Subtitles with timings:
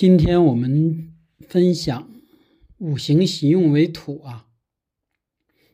[0.00, 2.10] 今天我们分享
[2.78, 4.46] 五行喜用为土啊，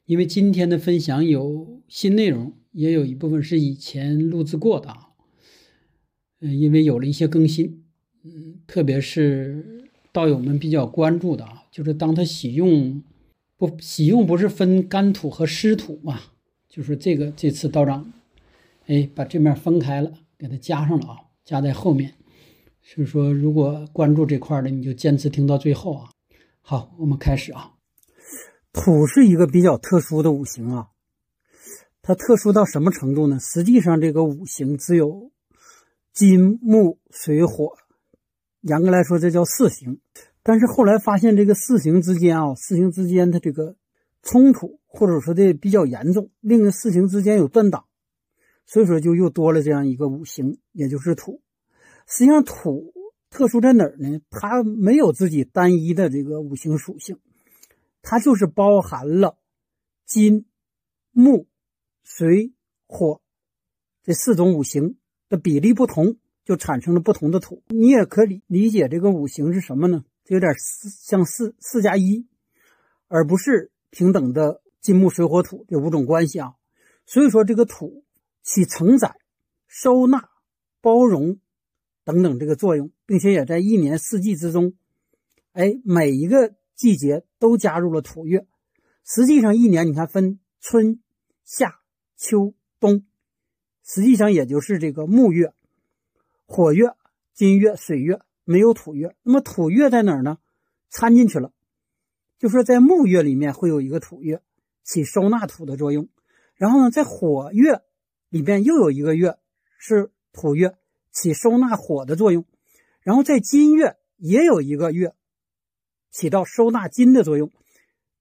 [0.05, 5.11] 因为今天的分享有新内容，也有一部分是以前录制过的啊。
[6.41, 7.85] 嗯，因为有了一些更新，
[8.25, 13.05] 嗯，特别是道友们比较关注的啊，就是当他喜用
[13.57, 16.21] 不喜用不是分干土和湿土嘛，
[16.69, 18.13] 就是这个这次道长
[18.87, 22.15] 哎把这面分开了，给它加上了啊，加在后面。
[22.89, 26.09] 所以说，如果关注这块的，你就坚持听到最后啊。
[26.61, 27.73] 好，我们开始啊。
[28.73, 30.87] 土是一个比较特殊的五行啊，
[32.01, 33.41] 它特殊到什么程度呢？
[33.41, 35.33] 实际上，这个五行只有
[36.13, 37.73] 金、木、水、火，
[38.61, 40.01] 严格来说，这叫四行。
[40.45, 43.75] 但是后来发现，这个四行之间啊，四行之间它这个
[44.23, 47.87] 冲突，或者说的比较严重，另一个四行之间有断档，
[48.65, 51.43] 所以说就又多了这样一个五行，也就是土。
[52.09, 52.95] 实际上，土
[53.31, 54.21] 特殊在哪儿呢？
[54.31, 57.19] 它没有自己单一的这个五行属性，
[58.01, 59.37] 它就是包含了
[60.05, 60.47] 金、
[61.11, 61.49] 木、
[62.05, 62.55] 水、
[62.87, 63.21] 火
[64.05, 64.97] 这四种五行
[65.29, 67.65] 的比例不同，就产生了不同的土。
[67.67, 70.05] 你也可以理解这个五行是什么呢？
[70.29, 70.53] 有点
[71.05, 72.29] 像四四加一，
[73.09, 76.55] 而不是平等的金木水火土这五种关系啊。
[77.05, 78.05] 所以说，这个土
[78.45, 79.17] 起承载、
[79.67, 80.29] 收纳、
[80.81, 81.41] 包容。
[82.07, 84.75] 等等这个作用，并且也在一年四季之中，
[85.51, 88.47] 哎，每一个季节都加入了土月。
[89.05, 91.03] 实际上，一年你看分春
[91.45, 91.81] 夏
[92.17, 93.05] 秋冬，
[93.83, 95.53] 实际上也就是这个木月、
[96.47, 96.93] 火月、
[97.35, 99.17] 金月、水月，没有土月。
[99.25, 100.39] 那么土月在哪儿呢？
[100.89, 101.51] 掺进去了，
[102.39, 104.43] 就说在木月里面会有一个土月，
[104.85, 106.09] 起收纳土的作用。
[106.55, 107.83] 然后呢，在火月
[108.29, 109.37] 里边又有一个月
[109.81, 110.77] 是土月。
[111.19, 112.45] 起收纳火的作用，
[113.01, 115.15] 然后在金月也有一个月
[116.11, 117.51] 起到收纳金的作用，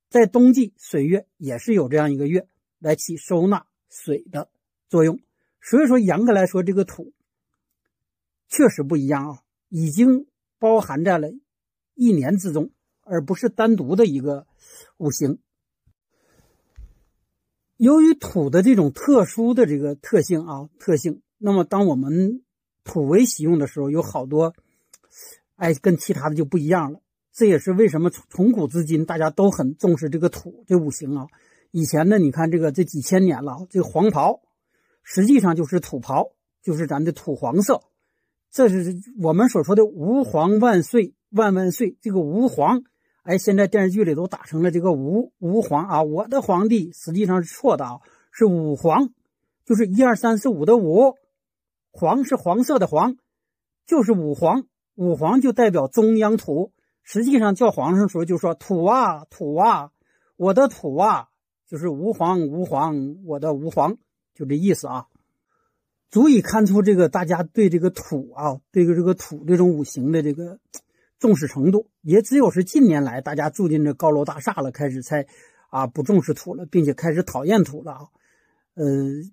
[0.09, 2.47] 在冬季水月也是有这样一个月
[2.79, 4.49] 来起收纳水的
[4.87, 5.19] 作用。
[5.61, 7.11] 所以说，严格来说，这个土
[8.47, 10.25] 确实不一样啊，已经
[10.57, 11.27] 包含在了
[11.95, 14.47] 一年之中，而不是单独的一个
[14.95, 15.39] 五行。
[17.75, 22.44] 由于土的这种特殊的这个特性啊特性，那么当我们
[22.85, 24.53] 土为喜用的时候，有好多，
[25.57, 27.01] 哎，跟其他的就不一样了。
[27.33, 31.27] 这也是为什么从从古至今大家都很重视这个土这五行啊。
[31.71, 34.39] 以前呢，你看这个这几千年了，这个黄袍
[35.03, 36.31] 实际上就是土袍，
[36.63, 37.81] 就是咱的土黄色。
[38.51, 41.97] 这是我们所说的“吾皇万岁万万岁”。
[41.99, 42.83] 这个“吾皇”，
[43.23, 46.03] 哎，现在电视剧里都打成了这个“吾吾皇”啊。
[46.03, 47.99] 我的皇帝实际上是错的啊，
[48.31, 49.09] 是武皇，
[49.65, 51.15] 就是一二三四五的五。
[51.97, 53.15] 黄是黄色的黄，
[53.85, 56.73] 就是五黄，五黄就代表中央土。
[57.03, 59.91] 实际上叫皇上的时候就说土啊土啊，
[60.35, 61.29] 我的土啊，
[61.65, 63.95] 就是吾皇吾皇，我的吾皇，
[64.33, 65.05] 就这意思啊。
[66.09, 70.59] 足以看出这个大家对这个土啊，对这个土这种五行的这个
[71.17, 71.87] 重视程度。
[72.01, 75.27] 也只有是近年来大家住进这高楼大厦了，开始才
[75.69, 78.07] 啊不重视土了，并且开始讨厌土了啊。
[78.75, 78.85] 呃，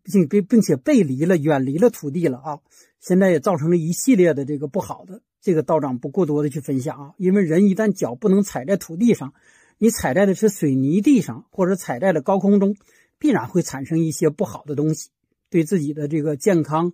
[0.04, 2.58] 并并并且背离了、远离了土地了啊！
[3.00, 7.14] 现在也造成了一系列的这个不好的，这个道长不过多的去分享啊。
[7.18, 9.34] 因为人一旦脚不能踩在土地上，
[9.78, 12.76] 你踩在的是水泥地上，或者踩在了高空中，
[13.18, 15.10] 必然会产生一些不好的东西，
[15.50, 16.92] 对自己的这个健康、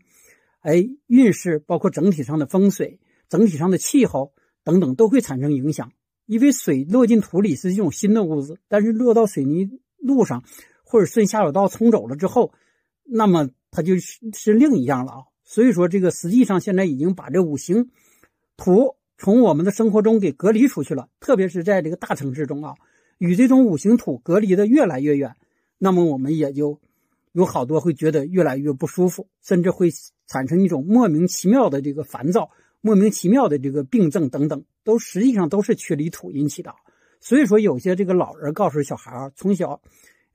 [0.60, 2.98] 哎运势，包括整体上的风水、
[3.28, 4.32] 整体上的气候
[4.64, 5.92] 等等，都会产生影响。
[6.24, 10.44] 因为水落进土里是一种新的物质，但是落到水泥路上。
[10.90, 12.54] 或者顺下水道冲走了之后，
[13.04, 15.18] 那么它就是是另一样了啊。
[15.44, 17.90] 所以说，这个实际上现在已经把这五行
[18.56, 22.74] 土从我们的生活中给隔离出去了，特别是在这个大城市中啊，
[23.18, 25.36] 与这种五行土隔离的越来越远，
[25.76, 26.80] 那么我们也就
[27.32, 29.90] 有好多会觉得越来越不舒服，甚至会
[30.26, 32.50] 产生一种莫名其妙的这个烦躁、
[32.80, 36.74] 莫名其妙的这个病症等等，都实际上都是缺离土引起的。
[37.20, 39.82] 所以说，有些这个老人告诉小孩儿，从小。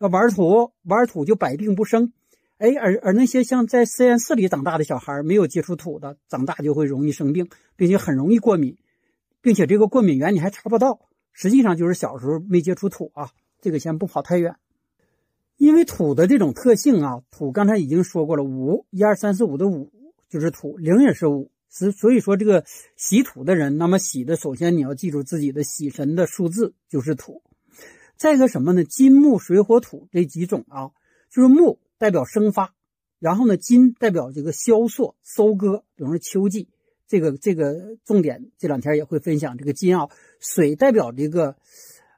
[0.07, 2.11] 玩土，玩土就百病不生，
[2.57, 8.77] 哎，而而那些像在实验室里长大的小孩，没有接触土的，长大就会容易生病，并且很容易过敏，
[9.41, 10.99] 并且这个过敏源你还查不到，
[11.31, 13.29] 实际上就是小时候没接触土啊。
[13.61, 14.57] 这个先不跑太远，
[15.55, 19.89] 因为土的这种特性啊，土刚才已经说过了，五一二三四五的五
[20.27, 22.65] 就是土，零也是五，所所以说这个
[22.97, 27.41] 喜土的人，那么喜的首先你要记住自己的喜神的数字就是土。
[28.17, 28.83] 再一个什么呢？
[28.83, 30.91] 金木水火土这几种啊，
[31.29, 32.73] 就是木代表生发，
[33.19, 36.69] 然后呢，金代表这个萧索收割，比如说秋季，
[37.07, 41.57] 这个这个重点这两天也会分享这个金啊，水代表这个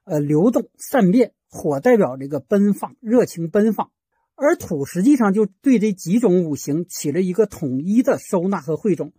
[0.04, 3.90] 呃流动善变，火代表这个奔放热情奔放，
[4.36, 9.14] 而土实际上就对这几种五行起了一个统一的收纳和汇总，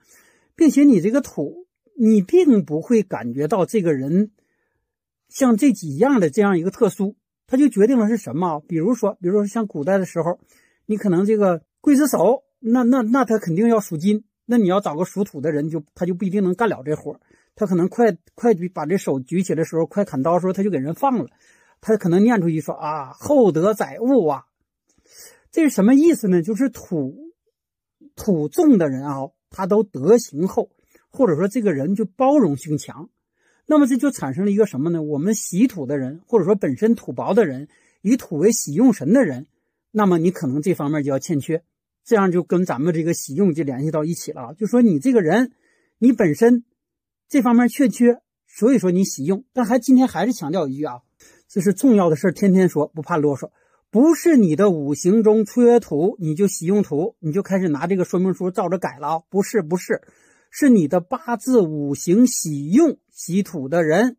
[0.55, 1.67] 并且你这个土，
[1.99, 4.31] 你并不会感觉到这个人
[5.29, 8.61] 像这几样的这样一个特殊，它就决定了是什么啊？
[8.69, 10.39] 比如说，比如说像古代的时候，
[10.87, 14.25] 你可能这个刽子手，那那那他肯定要属金。
[14.49, 17.21] 那你要找个属土的人，就他就不一定能干了这活
[17.57, 21.27] 他可能快快把这手举起来的时候，快砍刀的时候，他就给人放了。
[21.81, 24.45] 他可能念出去说啊，厚德载物啊，
[25.51, 26.43] 这是什么意思呢？
[26.43, 27.33] 就是土
[28.15, 29.17] 土重的人啊，
[29.51, 30.71] 他都德行厚，
[31.11, 33.11] 或者说这个人就包容性强。
[33.67, 35.03] 那么这就产生了一个什么呢？
[35.03, 37.69] 我们喜土的人，或者说本身土薄的人，
[38.01, 39.47] 以土为喜用神的人，
[39.91, 41.63] 那么你可能这方面就要欠缺。
[42.05, 45.51] 这样就跟咱们这个喜用就联系到一起了，就说你这个人，
[45.99, 46.65] 你本身
[47.29, 49.45] 这方面欠缺，所以说你喜用。
[49.53, 51.01] 但还今天还是强调一句啊，
[51.49, 53.51] 这是重要的事天天说不怕啰嗦，
[53.91, 59.23] 不是你的五行中缺土，你就喜用土，你就开始拿这个说明书照着改了啊？
[59.29, 60.03] 不是不是，
[60.59, 64.17] 是你的八字五行喜用喜土的人，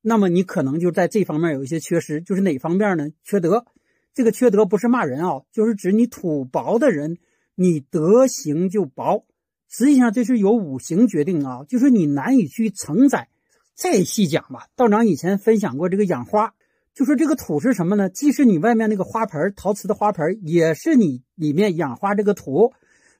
[0.00, 3.08] 那么你可能就在这方面有一些缺失，就是哪方面呢？
[3.24, 3.66] 缺德。
[4.14, 7.18] 这个缺德不是骂人啊，就是指你土薄的人，
[7.56, 9.26] 你德行就薄。
[9.68, 13.28] 实际上这是由五行决定啊，就是你难以去承载。
[13.74, 16.54] 再细讲吧，道长以前分享过这个养花，
[16.94, 18.08] 就说这个土是什么呢？
[18.08, 22.72] 即使你外面那个花盆，陶瓷的花盆，也是你里面养花这个土。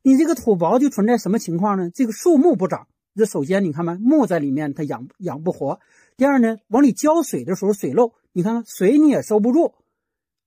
[0.02, 1.90] 你这个土薄就存在什么情况呢？
[1.90, 2.88] 这个树木不长。
[3.14, 5.80] 这首先你看没，木在里面它养养不活。
[6.16, 9.74] 第二呢，往里浇水的时候水漏，你看看水你也收不住。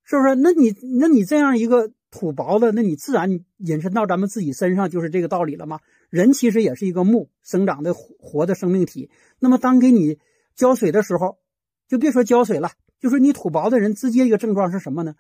[0.04, 0.36] 是不是？
[0.36, 5.80] 那你那你这样一个土薄的，那你自然引申到咱们自己身上就是这个道理了吗？
[6.10, 9.10] 人其实也是一个木生长的活的生命体。
[9.40, 10.19] 那么当给你
[10.56, 11.40] 浇水的时候，
[11.88, 15.16] 就别说浇水了，就说你土薄的人，直接一个症状是什么呢？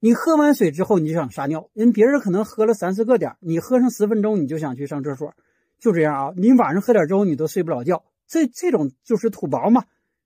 [0.00, 5.34] 你喝完水之后你就想撒尿，人别人可能喝了三四个点，你喝上十分钟你就想去上厕所，
[5.78, 6.32] 就这样啊。
[6.36, 9.84] 你晚上喝点粥你都睡不着觉，这这种就是土薄嘛，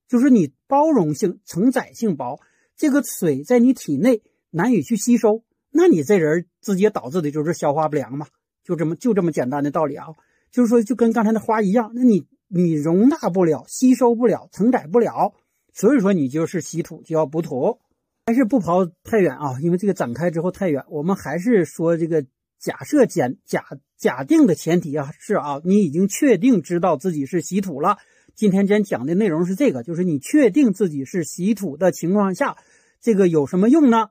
[0.09, 2.41] 就是你包容性承载性薄。
[2.77, 8.27] 这个水在你体内难以去吸收，那你这人直接导致的就是消化不良嘛，
[8.63, 10.07] 就这么就这么简单的道理啊，
[10.53, 15.35] 就是说就跟刚才那花一样，那你你容纳不了、吸收不了、承载不了，
[15.73, 17.79] 所以说你就是稀土就要补土，
[18.27, 22.25] 还是不跑太远啊，因为这个展开之后太远，我们还是说这个
[22.59, 23.63] 假设假假
[23.99, 27.99] 假定的前提啊是啊，你已经确定知道自己是稀土了。
[28.35, 32.57] 今天咱讲的内容是这个，就是你确定自己是喜土的情况下，
[33.01, 34.09] 这个有什么用呢？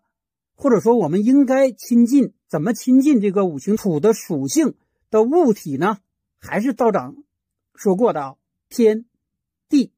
[0.55, 4.75] 或者说，我们应该亲近怎么亲近这个五行土的属性
[5.09, 5.97] 的物体呢？
[6.39, 7.15] 还是道长
[7.73, 8.35] 说过的啊，
[8.69, 9.05] 天
[9.67, 9.91] 地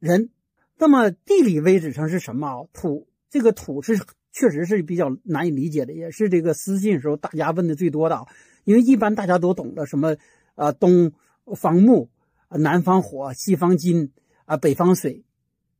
[0.00, 0.30] 人。
[0.76, 2.54] 那么地理位置上是什么啊？
[2.72, 3.98] 土这个土是
[4.30, 8.26] 确实是比较难以理解的，也是这个私信时候大家问的最多的啊。
[8.62, 10.16] 因为一般大家都懂得什么
[10.54, 11.12] 啊，东
[11.56, 12.10] 方木。
[12.54, 14.12] 南方火，西方金，
[14.44, 15.24] 啊，北方水，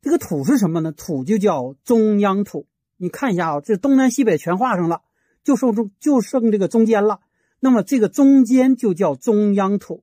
[0.00, 0.90] 这个土是什么呢？
[0.90, 2.66] 土就叫中央土。
[2.96, 5.02] 你看一下啊，这东南西北全画上了，
[5.44, 7.20] 就剩中就剩这个中间了。
[7.60, 10.02] 那么这个中间就叫中央土。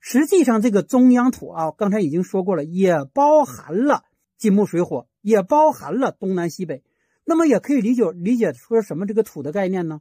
[0.00, 4.02] 实际上这个中央土啊，刚才已经说过了，也包含了
[4.36, 6.82] 金木水火，也包含了东南西北。
[7.28, 10.00] 那么也可以理解理解说什么这个土的概念呢？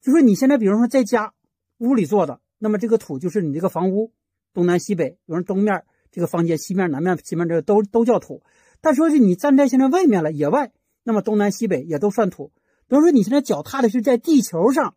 [0.00, 1.34] 就说你现在比如说在家
[1.76, 4.10] 屋里做的，那么这个土就是你这个房屋。
[4.54, 8.42] 东南西北，比如东面这个房间，西面、南面、西面这个都都叫土。
[8.80, 10.72] 但说是你站在现在外面了，野外，
[11.04, 12.50] 那么东南西北也都算土。
[12.88, 14.96] 比如说你现在脚踏的是在地球上，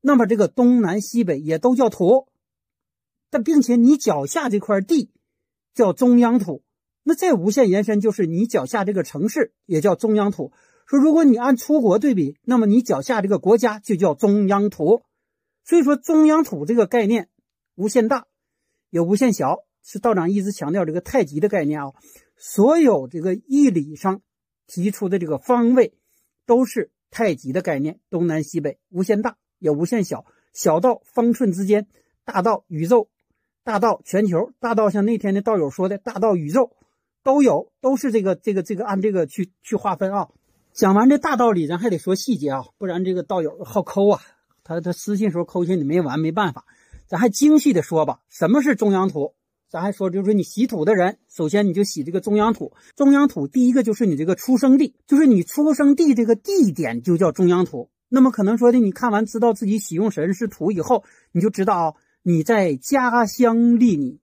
[0.00, 2.26] 那么这个东南西北也都叫土。
[3.30, 5.12] 但并且你脚下这块地
[5.74, 6.64] 叫中央土，
[7.02, 10.52] 那再无限延伸就是你脚下这个城市也叫中央土。
[10.86, 15.02] 说如果你按出国对比，那么你脚下这个国家就叫中央土。
[15.64, 17.28] 所以说中央土这个概念
[17.74, 18.26] 无限大。
[18.92, 21.92] 也无限小，是道长一直强调这个太极的概念啊。
[22.36, 24.20] 所有这个义理上
[24.66, 25.94] 提出的这个方位，
[26.44, 28.00] 都是太极的概念。
[28.10, 31.86] 东南西北，无限大也无限小，小到方寸之间，
[32.24, 33.08] 大到宇宙，
[33.62, 36.72] 大到全球，大到像那天的道友说的，大到宇宙
[37.22, 40.28] 都有，都是这个这个这个按这个去去划分啊。
[40.72, 44.20] 讲完这大道理，咱还得说细节啊，不然这个道友好抠啊，
[44.62, 46.64] 他他私信时候抠起你没完，没办法。
[47.06, 49.34] 咱还精细的说吧，什么是中央土？
[49.68, 52.72] 咱还说，就是你洗土的人，首先你就洗这个中央土。
[52.96, 57.90] 中央土第一个就是你这个出生地，就是你出生地这个地点就叫中央土。
[58.08, 64.18] 那么可能说的，你看完知道自己喜用神是土以后，你就知道啊，你在家乡立你，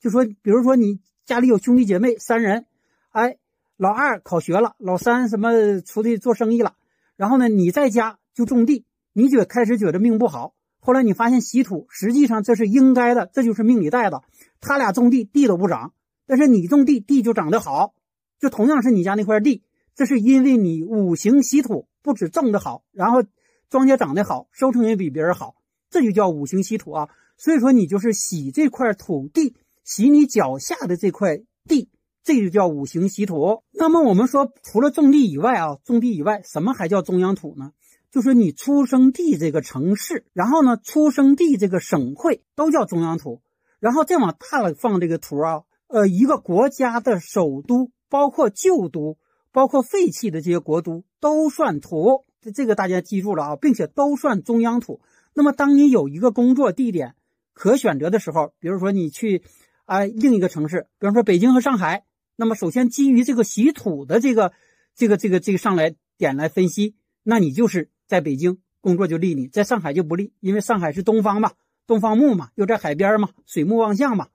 [0.00, 2.66] 就说，比如说你家里有兄弟姐妹三人，
[3.10, 3.38] 哎，
[3.78, 6.74] 老二考学了，老三什么出去做生意了，
[7.16, 14.22] 然后呢，你在家就种地，你觉开始觉得命不好，后来你发现喜土，实际上这是应该的，这就是命里带的。
[14.60, 15.94] 他俩种地，地都不长，
[16.26, 17.94] 但是你种地，地就长得好，
[18.38, 19.62] 就同样是你家那块地，
[19.94, 23.24] 这是因为你五行喜土，不止种的好，然后
[23.70, 25.54] 庄稼长得好，收成也比别人好，
[25.88, 27.08] 这就叫五行喜土啊。
[27.38, 31.90] 所以说，你就是喜这块土地，洗你脚下的这块地，
[32.24, 33.62] 这就叫五行洗土。
[33.70, 37.72] 那么我们说，除了种地以外啊，种地以外，什么还叫中央土呢？
[38.10, 43.42] 就是你出生地这个城市，然后呢，出生地这个省会都叫中央土。
[43.80, 49.18] 然后再往大了放这个图啊，呃，一个国家的首都，包括旧都，
[49.52, 52.24] 包括废弃的这些国都，都算土。
[52.40, 55.00] 这这个大家记住了啊，并且都算中央土。
[55.34, 57.14] 那么，当你有一个工作地点
[57.52, 59.42] 可选择的时候，比如说你去
[59.84, 62.04] 啊另一个城市，比方说北京和上海，
[62.36, 64.52] 那么首先基于这个习土的这个
[64.94, 71.52] 这个这个这个上来点来分析，那你就是在北京工作就利你，在上海就不利，因为上海是东方嘛。
[71.86, 74.28] 东方木嘛，又在海边嘛，水木旺相嘛，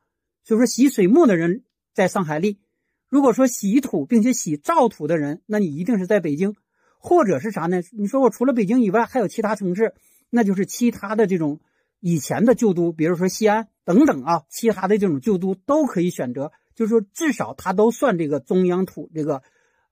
[0.44, 1.63] 所以说喜水木的人
[1.96, 2.60] 在上海利。
[3.08, 6.53] 如果说喜土并且喜燥土的人，那你一定是在北京，
[7.00, 7.82] 或者是啥呢？
[7.91, 9.96] 你说我除了北京以外还有其他城市，
[10.29, 11.60] 那就是其他的这种
[12.00, 16.51] 以前的旧都，比如说西安等等啊，其他的这种旧都都可以选择。
[16.75, 19.44] 就是说至少它都算这个中央土这个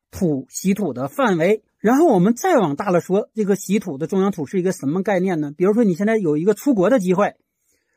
[0.10, 1.64] 土喜土的范围。
[1.80, 5.52] 然后我们再往大了说，这个喜土的中央土是一个什么概念呢？
[5.56, 7.36] 比如说你现在有一个出国的机会。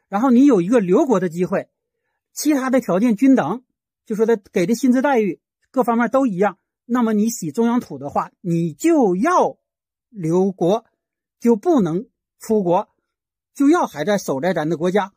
[0.08, 1.68] 然后你有一个留国的机会，
[2.32, 3.62] 其他的条件均等，
[4.04, 5.40] 就说他给的薪资待遇
[5.70, 6.58] 各方面都一样。
[6.84, 9.56] 那么你洗中央土的话，你就要
[10.08, 10.84] 留国，
[11.38, 12.06] 就不能
[12.40, 12.88] 出国，
[13.60, 15.12] 就要还在守在咱的国家，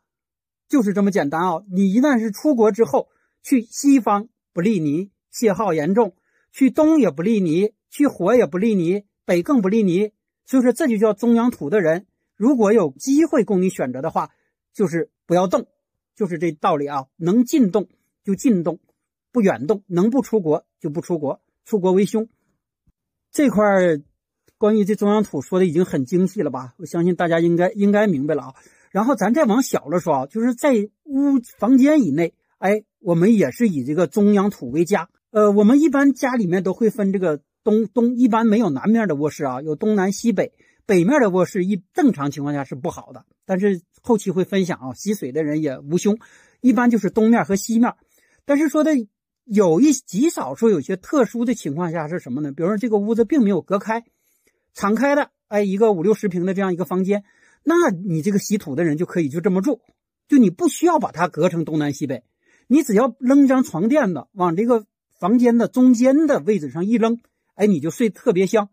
[0.68, 1.62] 就是这么简单啊！
[1.72, 3.08] 你一旦是出国之后，
[3.42, 6.10] 去西方不利你，泄耗严重；
[6.52, 10.12] 去东也不利你，去火也不利你，北更不利你。
[10.44, 14.28] 所以说这就叫中央土的人，如果有机会供你选择的话。
[14.74, 15.68] 就是不要动，
[16.14, 17.06] 就是这道理啊！
[17.16, 17.88] 能进动
[18.24, 18.78] 就进动，
[19.32, 22.28] 不远动；能不出国就不出国，出国为凶。
[23.30, 23.62] 这块
[24.64, 26.72] 关于这中央土说的已经很精细了吧？
[26.78, 28.54] 我相信大家应该应该明白了啊。
[28.90, 35.10] 然后咱再往小了说啊，就是在屋房间以内，哎，我们也是以这个中央土为家。
[35.32, 40.54] 呃，我们一般家里面都会分这个东东，一般没有南面的卧室啊，有东南西北。
[40.86, 46.16] 北面的卧室一正常情况下是不好的，但是后期会分享啊，吸水的人也无凶，
[46.62, 47.92] 一般就是东面和西面。
[48.46, 48.92] 但是说的
[49.44, 52.50] 有一极少数有些特殊的情况下是什么呢？
[52.50, 54.04] 比如说这个屋子并没有隔开，
[54.74, 57.24] 敞开的，哎，一个五六十平的这样一个房间，
[57.62, 59.80] 那你这个吸土的人就可以就这么住，
[60.28, 62.24] 就你不需要把它隔成东南西北，
[62.66, 64.84] 你只要扔一张床垫子往这个
[65.18, 67.20] 房间的中间的位置上一扔，
[67.54, 68.68] 哎，你就睡特别香，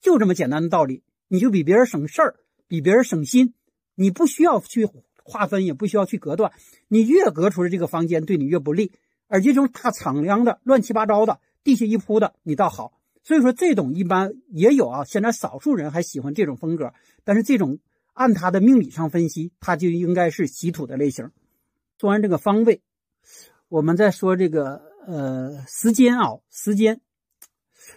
[0.00, 1.02] 就这么简单的道理。
[1.28, 2.36] 你就比别人省事儿，
[2.68, 3.54] 比别人省心，
[3.94, 4.88] 你不需要去
[5.24, 6.52] 划分，也不需要去隔断，
[6.86, 8.92] 你越隔出来这个房间，对你越不利。
[9.26, 12.92] 而这种大敞亮的、乱七八糟的、地下一铺的，你倒好。
[13.26, 16.94] 所以说，这种一般也有啊，现在少数人还喜欢这种风格。
[17.24, 17.80] 但是这种
[18.12, 21.32] 按他的命理上分析，他就应该是喜土的类型。
[21.98, 22.82] 说完这个方位，
[23.68, 27.00] 我们再说这个呃时间啊，时间。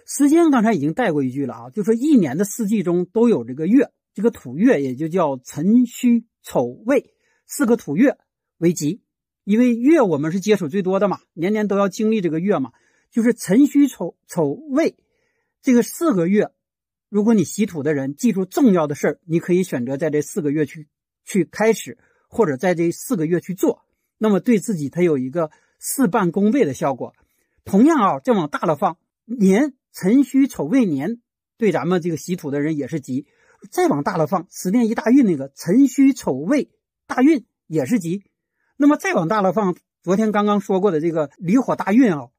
[0.04, 7.14] 时间刚才已经带过一句了啊，就说一年的四季中都有这个月，这个土月也就叫辰戌丑未
[7.46, 8.18] 四个土月
[8.58, 9.04] 为吉，
[9.44, 12.72] 因为月我们是接触最多的嘛，年年都要经历这个月嘛，
[13.12, 14.96] 就是辰戌丑丑未
[15.62, 16.52] 这个四个月，
[17.10, 20.88] 如果你习土的人记住重要的事儿，你可以选择在这四个月去
[21.26, 21.98] 去开始，
[22.28, 23.84] 或者在这四个月去做，
[24.18, 27.14] 那么对自己它有一个事半功倍的效果。
[27.66, 29.74] 同样啊，再往大了放年。
[29.92, 31.20] 辰戌丑未年，
[31.58, 33.26] 对咱们这个习土的人也是吉。
[33.72, 36.70] 再往大了放，十年一大运那个辰戌丑未
[37.08, 38.24] 大运也是吉。
[38.78, 42.30] 那么再往大了放，昨天刚刚说过的这个离火大运啊，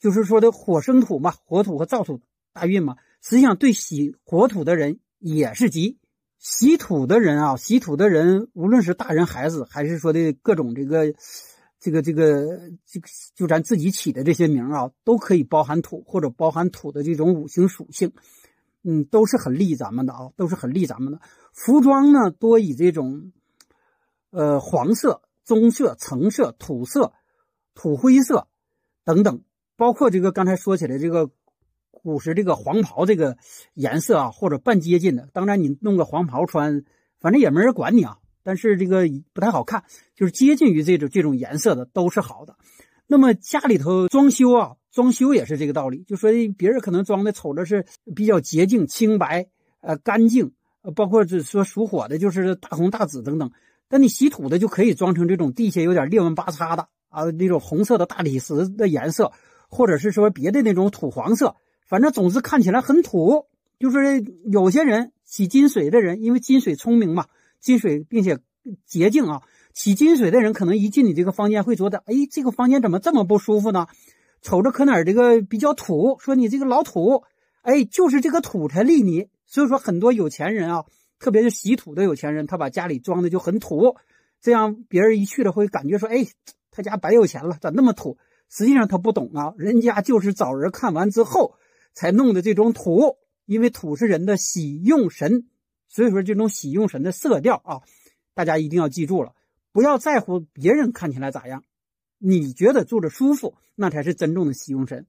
[0.00, 2.20] 就是说的火生土嘛，火土和燥土
[2.56, 5.98] 大运嘛，实际上对喜火土的人也是吉。
[6.38, 11.14] 喜土的人啊，喜土的人，无论是大人孩子，还是说的各种这个。
[11.78, 18.12] 这个这个这个，就咱自己起的这些名啊，都可以包含土或者包含土的这种五行属性，
[18.82, 21.20] 嗯，都是很利咱们的啊，都是很利咱们的。
[21.52, 23.30] 服装呢，多以这种，
[24.30, 27.12] 呃，黄色、棕色、橙色、土色、
[27.74, 28.48] 土灰色
[29.04, 29.42] 等等，
[29.76, 31.30] 包括这个刚才说起来这个
[32.02, 33.36] 古时这个黄袍这个
[33.74, 35.28] 颜色啊，或者半接近的。
[35.32, 36.84] 当然，你弄个黄袍穿，
[37.20, 38.18] 反正也没人管你啊。
[38.42, 39.82] 但是这个不太好看，
[40.14, 42.56] 就是接近于这种这种颜色的都是好的。
[43.08, 49.48] 那么家里头装修啊，装修也是这个道理，就说别人可能装的瞅着是比较洁净、清白、
[49.80, 53.50] 呃干净，呃包括是说属火的，就是大红大紫等等。
[53.88, 59.32] 但你稀土的就可以装成这种地下有点裂纹巴叉的啊，那种红色的大理石的颜色，
[59.68, 63.46] 或者是说别的那种土黄色，反正总之看起来很土。
[63.78, 67.26] 就是有些人洗金水的人，因为金水聪明嘛，
[67.60, 68.38] 金水并且
[68.86, 69.42] 洁净啊，
[69.74, 73.86] 洗金水的人可能一进你这个房间会觉得，哎，这个房间怎么这么不舒服呢？
[74.42, 77.24] 瞅着可哪儿这个比较土，说你这个老土，
[77.62, 79.28] 哎，就是这个土才利你。
[79.46, 80.84] 所以说很多有钱人啊。
[81.18, 83.96] 特别是洗土的有钱人，他把家里装的就很土，
[84.42, 86.26] 这样别人一去了会感觉说：“哎，
[86.70, 88.18] 他家白有钱了，咋那么土？”
[88.52, 91.54] 实际上他不懂啊，人家就是找人看完之后
[91.96, 95.48] 才弄的这种土，因为土是人的喜用神，
[95.88, 97.80] 所以说这种喜用神的色调啊，
[98.34, 99.34] 大家一定要记住了，
[99.72, 101.64] 不要在乎别人看起来咋样，
[102.18, 105.06] 你觉得住着舒服，那才是真正的喜用神。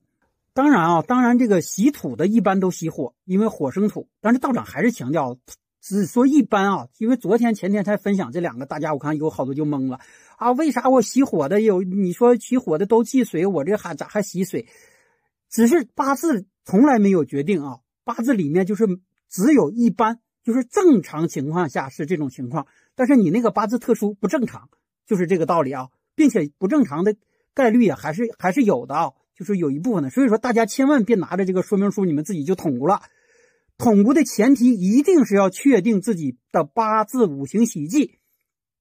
[0.53, 5.38] 当然啊，当然这个喜土的一般都喜火，因为火生土，但是道长还是强调。
[5.79, 10.01] 只说一般啊，因为昨天前天才分享这两个，大家我看有好多就懵了
[10.38, 11.82] 啊，为啥我喜火的有？
[11.82, 14.67] 你说起火的都忌水，我这还咋还喜水？
[15.50, 18.86] 只是八字从来没有决定啊，八字里面就是
[19.29, 24.67] 只有一般，就是正常情况下是这种情况，但是你那个八字特殊不正常，
[25.05, 27.15] 就是这个道理啊，并且不正常的
[27.53, 33.01] 概率也还是还是有的啊，就是有一部分的，所以说大家千万别拿着这个说明书你们自己就捅咕了。
[33.77, 38.19] 统估的前提一定是要确定自己的八字五行喜忌，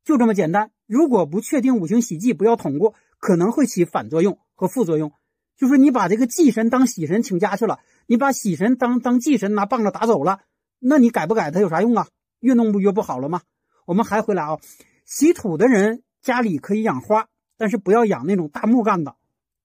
[0.04, 0.72] 就这么简单。
[0.88, 5.12] 如果不确定五行喜忌，不要统估，可能会起反作用和副作用。
[5.56, 10.40] 就是你把这个忌神当喜神请家去了，你把喜神当当忌神拿棒子打走了，
[10.78, 12.06] 那你改不改它有啥用啊？
[12.40, 13.42] 越弄不越不好了吗？
[13.86, 14.58] 我们还回来啊，
[15.04, 19.16] 喜土的人家里可以养花，但是不要养那种大木干的，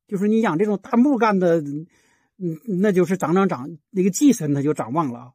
[0.08, 1.64] 就是你养这种大木干的。
[2.44, 5.32] 嗯，那就是长长长，那个忌神它就长旺了啊。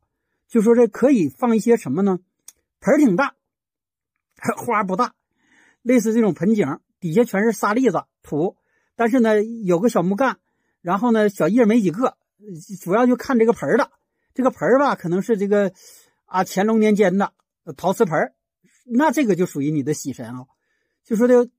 [0.48, 2.18] 就说这可以放一些什么呢？
[2.80, 3.36] 盆儿挺大，
[4.58, 5.14] 花不大，
[5.82, 8.56] 类似这种盆景，底下全是沙粒子土，
[8.96, 10.38] 但是呢有个小木干，
[10.86, 12.16] 然后呢小叶没几个，
[12.80, 13.90] 主要就看这个盆儿的。
[14.34, 15.72] 这个盆儿吧，可能是这个
[16.26, 17.32] 啊乾隆年间的
[17.76, 18.34] 陶瓷盆儿，
[18.84, 20.46] 那这个就属于你的喜神啊。
[21.02, 21.50] 就说的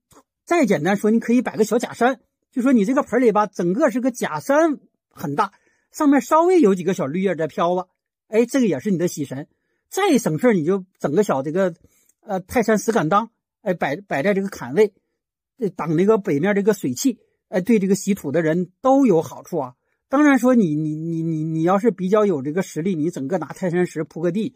[0.46, 2.20] 再简单说，你可以摆个小假山，
[2.52, 4.80] 就说你这个盆里吧，整个是个假山。
[5.10, 5.52] 很大，
[5.90, 7.88] 上面稍微有几个小绿叶在飘吧，
[8.28, 9.46] 哎，这个也是你的喜神。
[9.90, 11.74] 再省事你就整个小这个，
[12.20, 14.94] 呃，泰山石敢当，哎，摆摆在这个坎位，
[15.76, 19.74] 挡那个北面这个水气，哎，对这个喜土的人都有好处啊。
[20.08, 24.54] 当然说你你你你你要是比较有这个实力，你整个拿泰山石铺个地，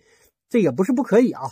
[0.49, 1.43] 这也不是不可以啊。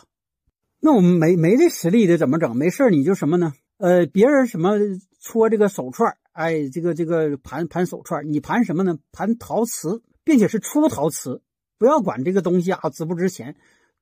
[0.81, 2.57] 那我们没没这实力的怎么整？
[2.57, 3.53] 没事你就什么呢？
[3.77, 4.79] 呃，别人什么
[5.19, 8.99] 搓这个手串哎，这个这个盘盘手串，你盘什么呢？
[9.13, 11.43] 盘陶瓷，并且是粗陶瓷，
[11.79, 13.57] 不要管这个东西啊值不值钱，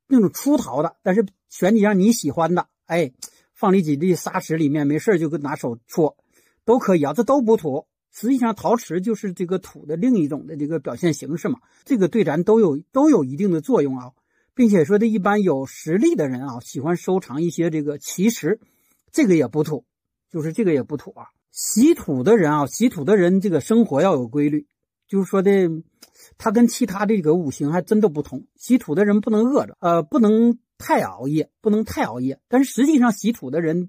[0.06, 3.12] 那种粗陶的，但是选几样你喜欢的，哎，
[3.54, 6.16] 放里几粒沙石里面，没事就拿手搓，
[6.68, 7.86] 都可以啊，这都不土。
[8.12, 14.10] 实际上，陶瓷就是这个土的另一种的这个表现形式嘛，这个对咱都有都有一定的作用啊，
[14.54, 18.60] 并且说的一般有实力的人啊，喜欢收藏一些这个奇石，
[19.12, 19.86] 这个也不土，
[20.30, 21.28] 就是这个也不土啊。
[21.50, 24.66] 喜土的人啊，喜土的人这个生活要有规律，
[25.08, 25.50] 就是说的，
[26.36, 28.46] 他跟其他这个五行还真的不同。
[28.56, 32.38] 喜土的人不能饿着，呃，不能太熬夜，不能太熬夜。
[32.46, 33.88] 但是实际上，喜土的人，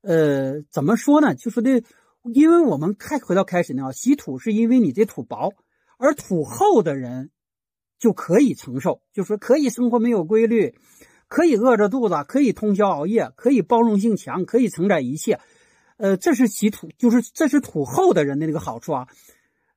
[0.00, 1.34] 呃，怎么说呢？
[1.34, 1.82] 就说的，
[2.32, 5.52] 因为我们开回到开始呢，洗土是因为你这土薄，
[5.96, 7.30] 而土厚的人
[7.98, 10.74] 就可以承受，就说可以生活没有规律，
[11.28, 15.40] 可以饿着肚子，可以通宵熬夜，可以包容性强，可以承载一切。
[15.98, 19.08] 呃，这是其土，就是这是土厚的人的那个好处啊。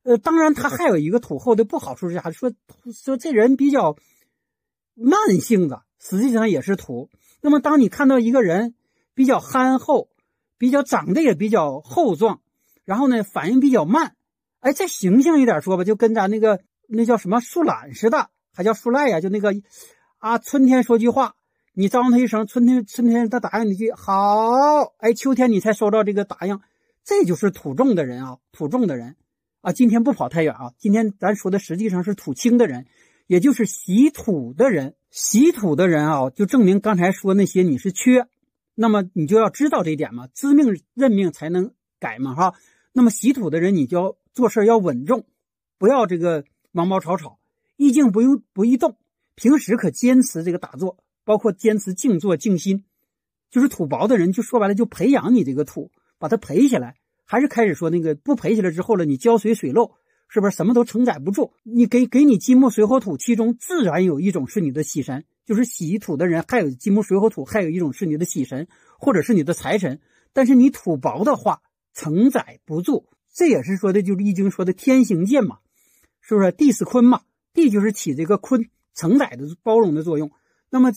[0.04, 2.32] 呃，当然他还有一个土厚的不好处是啥？
[2.32, 2.52] 说
[2.92, 3.96] 说这人比较
[4.96, 7.10] 慢性子，实际上也是土。
[7.42, 8.76] 那么当你看到一个人
[9.14, 10.10] 比较憨厚，
[10.60, 12.42] 比较长得也比较厚壮，
[12.86, 14.16] 然后呢反应比较慢，
[14.60, 19.20] 哎，再形象一点说吧，就跟咱那个那叫什么树懒似的，还叫树赖呀？
[19.20, 19.56] 就那个
[20.20, 21.34] 啊，春天说句话。
[21.74, 26.60] 你招呼他一声，春天春天他答应你句好，哎，秋天你才收到这个答应，
[27.06, 29.16] 这就是土重的人啊，土重的人
[29.62, 29.72] 啊。
[29.72, 32.86] 今天不跑太远啊，今天咱说的实际上是土轻的人，
[33.28, 34.96] 也就是喜土的人。
[35.10, 38.28] 喜土的人啊，就证明刚才说那些你是缺，
[38.82, 42.54] 那么你就要知道这一点嘛，知命认命才能改嘛，哈。
[42.94, 45.26] 那么喜土的人，你就要做事要稳重，
[45.78, 47.40] 不要这个毛毛草草，
[47.76, 48.96] 意静不用不易动，
[49.36, 50.98] 平时可坚持这个打坐。
[51.26, 52.86] 包括坚持静坐静心，
[53.52, 56.96] 就是土薄的人，就说白了就培养你这个土，把它培起来。
[57.26, 59.92] 还是开始说那个不培起来之后了，你浇水水漏，
[60.30, 61.52] 是不是什么都承载不住？
[61.64, 68.68] 你给给你金木水火土，其中自然有一种是你的喜神，就是喜土的人，还有金木水火土，还有一种是你的喜神，
[69.00, 70.00] 或者是你的财神。
[70.32, 73.10] 但是你土薄的话，承载不住。
[73.34, 75.58] 这也是说的，就是易经说的天行健嘛，
[76.22, 76.52] 是不是？
[76.52, 80.30] 地是坤嘛，地就是起这个坤承载的包容的作用。
[80.70, 80.92] 那么，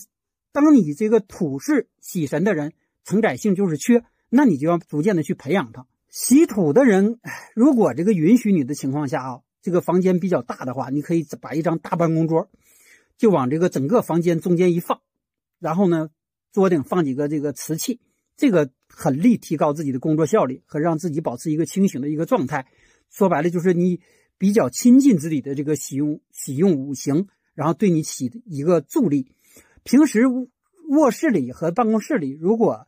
[0.51, 5.87] 当你这个土是喜神的人，承载性就是缺，那你就要逐渐的去培养它。
[6.11, 7.19] 喜土的人，
[7.55, 12.49] 如果这个允许你的情况下啊，这个房间比较大的话，你可以把一张大办公桌，
[13.23, 14.99] 就往这个整个房间中间一放，
[15.57, 16.09] 然后呢，
[16.51, 18.01] 桌顶放几个这个瓷器，
[18.35, 22.67] 这个很利提高自己的工作效率和让自己保持一个清醒的一个状态。
[23.09, 24.01] 说白了就是你
[24.37, 29.33] 比较亲近自己的这个喜用喜用五行，然后对你起一个助力。
[29.83, 30.23] 平时
[30.89, 32.87] 卧室里和办公室里，如果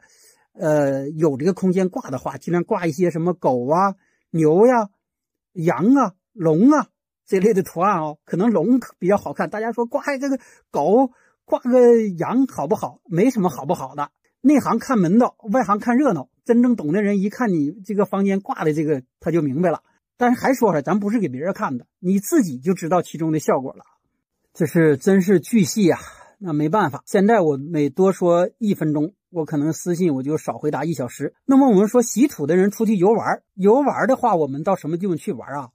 [0.52, 3.96] 呃，有这个空间挂的话，尽量挂一些什么狗啊、
[4.32, 4.90] 牛呀、
[5.54, 6.90] 羊啊、龙啊
[7.26, 8.18] 这类的图案哦。
[8.26, 10.40] 可能龙比较好看，大家说挂这个
[10.72, 11.12] 狗、
[11.46, 13.02] 挂个羊好不好？
[13.06, 14.10] 没什么好不好的。
[14.42, 16.30] 内行看门道，外行看热闹。
[16.44, 19.82] 真正懂的人一看你这个房间挂的这个，他就明白了。
[20.18, 23.84] 但是还说说，咱不是给别人看的，你自己就知道其中的效果了。
[24.54, 26.00] 这是真是巨细啊！
[26.38, 29.14] 那没办法，现在我每多说一分钟。
[29.32, 31.34] 我可能私信我就少回答一小时。
[31.44, 35.70] 那么我们说喜土的人出去游玩，游玩的话，我们到什么地方去玩啊？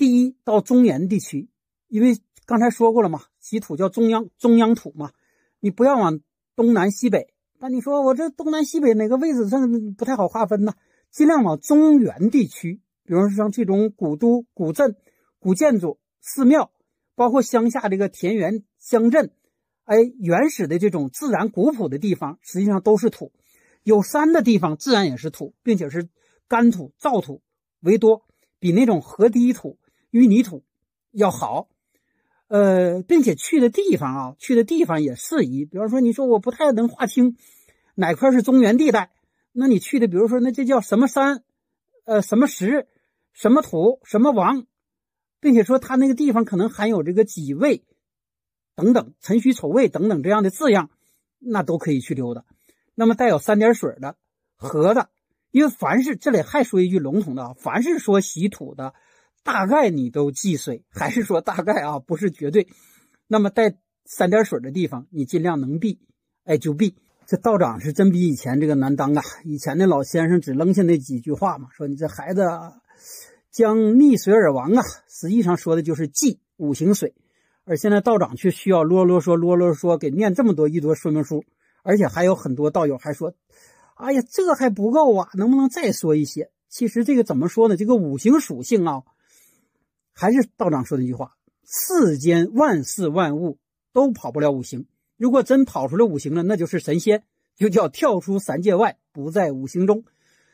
[0.00, 1.50] 第一，到中原地区，
[1.86, 5.12] 因为刚才说过了嘛，喜土叫中央中央土嘛，
[5.60, 6.20] 你不要往
[6.56, 7.34] 东南西北。
[7.58, 10.72] 那你说我这东南西北哪个位置上不太好划分呢？
[11.10, 14.96] 尽量往中原地区，比如说像这种古都、古镇、
[15.38, 16.72] 古建筑、寺庙，
[17.14, 19.34] 包括乡下这个田园乡镇。
[19.84, 23.32] 哎，原始的这种自然古朴的地方，实际上都是土。
[23.82, 26.08] 有山的地方，自然也是土，并且是
[26.48, 27.42] 干土、燥土
[27.80, 28.24] 为多，
[28.58, 29.78] 比那种河堤土、
[30.10, 30.64] 淤泥土
[31.12, 31.68] 要好。
[32.48, 35.64] 呃，并且去的地方啊，去的地方也适宜。
[35.64, 37.36] 比方说，你说我不太能划清
[37.94, 39.12] 哪块是中原地带，
[39.52, 41.44] 那你去的，比如说那这叫什么山，
[42.04, 42.88] 呃，什么石，
[43.32, 44.66] 什么土，什么王，
[45.38, 47.84] 并且说它那个地方可能含有这个几位。
[48.74, 50.90] 等等，辰戌丑未等等这样的字样，
[51.38, 52.44] 那都可以去溜达。
[52.96, 54.16] 那么带有三点水的
[54.56, 55.08] 河的，
[55.52, 58.92] 因为凡是这里还说一句笼统的啊，凡是说喜土的，
[59.42, 62.68] 大概你都忌水，还是说大概啊，不是绝对。
[63.26, 66.00] 那么带三点水的地方，你尽量能避，
[66.44, 66.96] 哎就避。
[67.26, 69.22] 这道长是真比以前这个难当啊！
[69.44, 72.42] 以前的老先生只扔下那几句话嘛，说你这孩子
[73.52, 77.14] 将溺水而亡啊，实际上说的就是忌五行水。
[77.64, 81.44] 而现在道长却需要啰啰嗦啰啰嗦给念这么多一多说明书，
[81.84, 83.32] 而且还有很多道友还说
[83.94, 87.76] ：“哎呀，这还不够啊，能不能再说一些？”其实这个怎么说呢？
[87.76, 89.02] 这个五行属性啊，
[90.20, 93.56] 还是道长说的一句话：“世间万事万物
[93.94, 94.84] 都跑不了五行。
[95.16, 97.22] 如果真跑出来五行了，那就是神仙，
[97.56, 100.04] 就叫跳出三界外，不在五行中。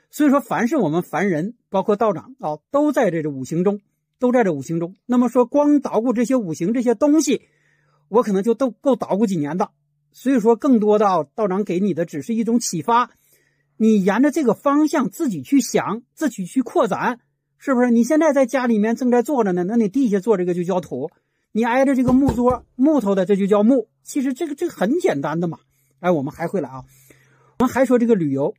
[0.09, 3.81] 所以说，凡是我们凡人，包括道长啊，都在这个五行中。”
[4.19, 4.95] 都在这五行中。
[5.05, 7.43] 那么说，光捣鼓这些五行这些东西，
[8.09, 9.73] 我可能就都够捣鼓几年的。
[10.13, 13.11] 所以说，更多的啊，道长给你的只是一种启发，
[13.77, 17.21] 你沿着这个方向自己去想，自己去扩展，
[17.59, 17.91] 是不是？
[17.91, 21.11] 你现在在家里面正在坐着呢，那你地下做这个就叫土，
[21.53, 23.89] 你挨着这个木桌木头的这就叫木。
[24.03, 25.59] 其实这个这个很简单的嘛。
[26.01, 26.85] 哎，我们还会来啊，
[27.59, 28.55] 我们还说这个旅游，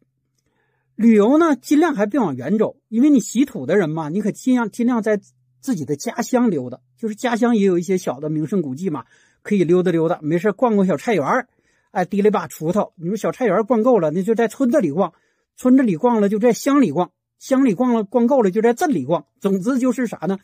[0.95, 5.19] 旅游呢，尽量还别往远走，因为你洗土的人嘛，你可尽量尽量在。
[5.59, 9.05] 自己的家乡溜达，就是家乡也有一些小的名胜古迹嘛，
[9.41, 10.19] 可以溜达溜达。
[10.21, 11.47] 没事逛逛小菜园
[11.91, 12.93] 哎，提了一把锄头。
[12.95, 15.11] 你说小菜园逛够了，那就在村子里逛；
[15.57, 19.25] 村子里逛了，就在乡里逛；乡里逛了，逛够了，就在镇里逛。
[19.39, 20.39] 总之就是啥呢，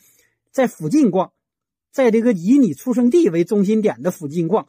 [0.51, 1.34] 在附近逛，
[1.91, 4.67] 在这个以你出生地为中心点的附近逛，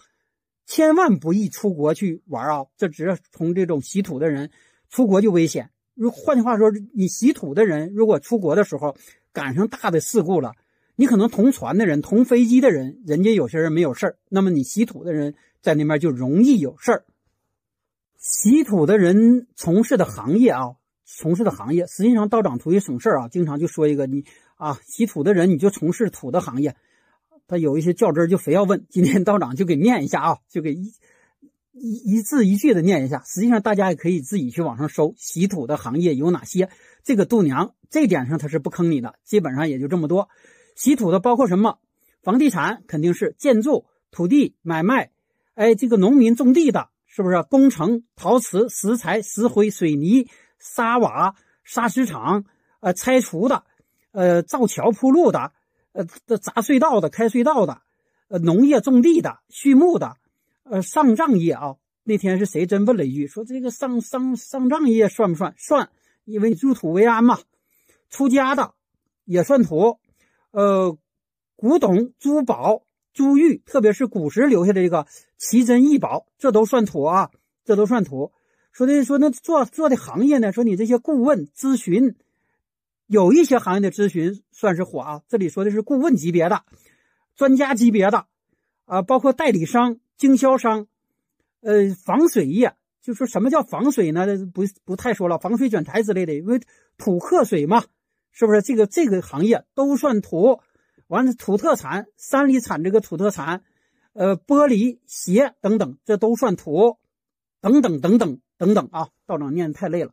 [0.67, 2.67] 千万不宜出国去玩啊！
[2.77, 4.51] 这只是从这种洗土的人
[4.89, 5.71] 出国就危险。
[5.95, 8.97] 如换句话说，你洗土的人如果出国的时候，
[9.33, 10.55] 赶上大的事故了，
[10.97, 17.05] 你可能同船的人、同飞机的人，人家有些人没有事儿，那么你稀土的人在那边就容易有事儿。
[18.17, 24.25] 稀土的人从事的行业啊，从事的行业，实际上道长图一省事儿啊，经常就说一个你
[24.57, 26.77] 啊，稀土的人你就从事土的行业，
[27.47, 30.93] 他有一些较真儿就非要问，今天道长就给念一下啊，就给一
[31.73, 33.23] 一一字一句的念一下。
[33.27, 36.71] 实际上大家也可以自己去网上搜稀土的行业有哪些。
[37.03, 40.29] 这个度娘这点上他是不坑你的，基本上也就这么多。
[40.75, 41.79] 稀土的包括什么？
[42.23, 45.11] 房地产肯定是建筑、土地买卖，
[45.55, 47.43] 哎，这个农民种地的，是不是？
[47.43, 50.27] 工程、陶瓷、石材、石灰、水泥、
[50.65, 52.47] 沙瓦、砂石场，
[52.81, 53.65] 呃，拆除的，
[54.13, 55.53] 呃，造桥铺路的，
[55.93, 56.05] 呃，
[56.39, 57.83] 砸隧道的、开隧道的，
[58.29, 60.17] 呃，农业种地的、畜牧的，
[60.63, 61.77] 呃，上账业啊。
[62.03, 65.55] 那天是谁真问了一句，说这个上上上账业算不算？
[65.59, 65.91] 算，
[66.25, 67.39] 因为入土为安嘛。
[68.09, 68.73] 出家的
[69.25, 69.99] 也算土，
[70.51, 70.97] 呃，
[71.57, 77.31] 古董、珠宝、珠玉，特别是古时留下的这个奇珍异宝，这都算土啊，
[77.65, 78.33] 这都算土。
[78.75, 82.17] 说的说那做做的行业呢，说你这些顾问咨询，
[83.07, 85.23] 有一些行业的咨询算是火啊。
[85.29, 86.65] 这里说的是顾问级别的、
[87.37, 88.27] 专家级别的
[88.85, 90.89] 啊，包括代理商、经销商。
[91.61, 94.27] 呃，防水业就说什么叫防水呢？
[94.53, 96.61] 不不太说了，防水卷台之类的，因为
[96.99, 97.85] 土克水嘛，
[98.33, 98.61] 是不是？
[98.61, 100.61] 这个这个行业都算土。
[101.07, 103.63] 完了，土特产，山里产这个土特产，
[104.15, 106.99] 呃，玻璃鞋等等，这都算土。
[107.61, 109.09] 等等等等等等啊！
[109.27, 110.13] 道长念太累了，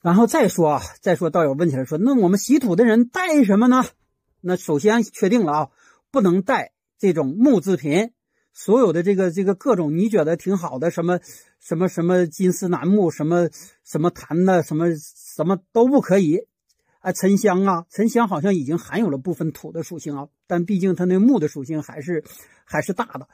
[0.00, 3.84] 然后再说啊，再说道友问起来说，那我们洗土的人带什么呢？
[4.40, 5.68] 那首先确定了啊，
[6.10, 8.12] 不能带这种木制品。
[8.58, 11.20] 所有的这个这个各种你觉得挺好的什么
[11.60, 13.50] 什么什么金丝楠木什么
[13.84, 16.46] 什么檀的什么什么都不可以
[17.00, 22.24] 啊，沉香啊，沉香好像已经含有了部分土的属性啊，但毕竟它那木的属性还是
[22.64, 23.28] 还是大的，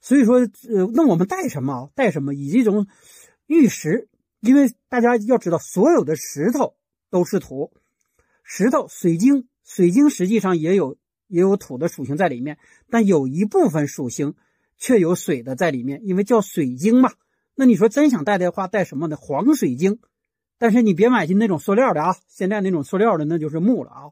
[0.00, 1.90] 所以说呃，那我们带什么？
[1.94, 2.32] 带什么？
[2.34, 2.86] 以这种
[3.46, 4.08] 玉石，
[4.40, 6.74] 因为大家要知道，所有的石头
[7.10, 7.72] 都是土，
[8.42, 10.96] 石头、水晶、水晶实际上也有
[11.28, 12.58] 也有土的属性在里面，
[12.90, 14.34] 但有一部分属性。
[14.78, 17.12] 却有水的在里面，因为叫水晶嘛。
[17.54, 19.16] 那你说真想带的话，带什么呢？
[19.16, 20.00] 黄水晶。
[20.58, 24.10] 但是你别买进那种塑料的啊，现在那种塑料的那就是木了啊。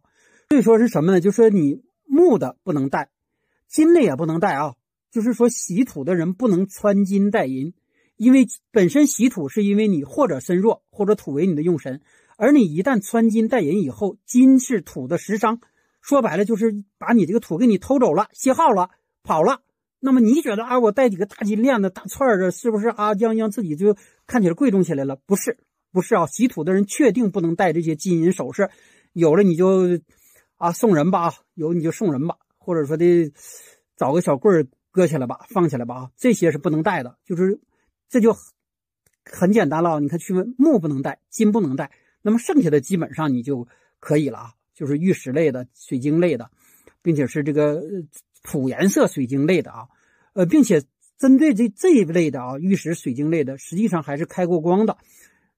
[0.49, 1.21] 所以说是什么呢？
[1.21, 3.11] 就说你木的不能带，
[3.67, 4.77] 金的也不能带啊。
[5.11, 7.75] 就是说洗土的人不能穿金戴银，
[8.21, 12.03] 因为本身喜土是因为你或者身弱，或者土为你的用神，
[12.37, 15.59] 而你一旦穿金戴银以后，金是土的食伤，
[16.03, 18.91] 说白了就是把你这个土给你偷走了，泄耗了，
[19.23, 19.63] 跑了。
[20.01, 23.15] 那么你觉得啊，我戴几个大金链子、大串的，是不是啊？
[23.15, 25.17] 将将自己就看起来贵重起来了？
[25.25, 25.57] 不是，
[25.91, 26.27] 不是啊！
[26.27, 28.69] 喜土的人确定不能戴这些金银首饰，
[29.15, 29.99] 有了你就
[30.57, 33.33] 啊送人吧，啊有你就送人吧，或者说的
[33.97, 36.11] 找个小棍儿搁起来吧，放起来吧啊！
[36.19, 37.59] 这些是不能戴的，就是
[38.11, 38.37] 这就
[39.25, 39.99] 很简单了。
[40.01, 43.67] 你看，去问木不能带，金不能带，那么剩下的基本上你就
[43.99, 46.51] 可以了啊，就是玉石类的、水晶类的，
[47.01, 47.83] 并且是这个。
[48.43, 49.89] 土颜色水晶类的啊，
[50.33, 50.83] 呃，并且
[51.19, 54.97] 针对这这一类的啊，玉石水晶类的，实际上还是开过光的，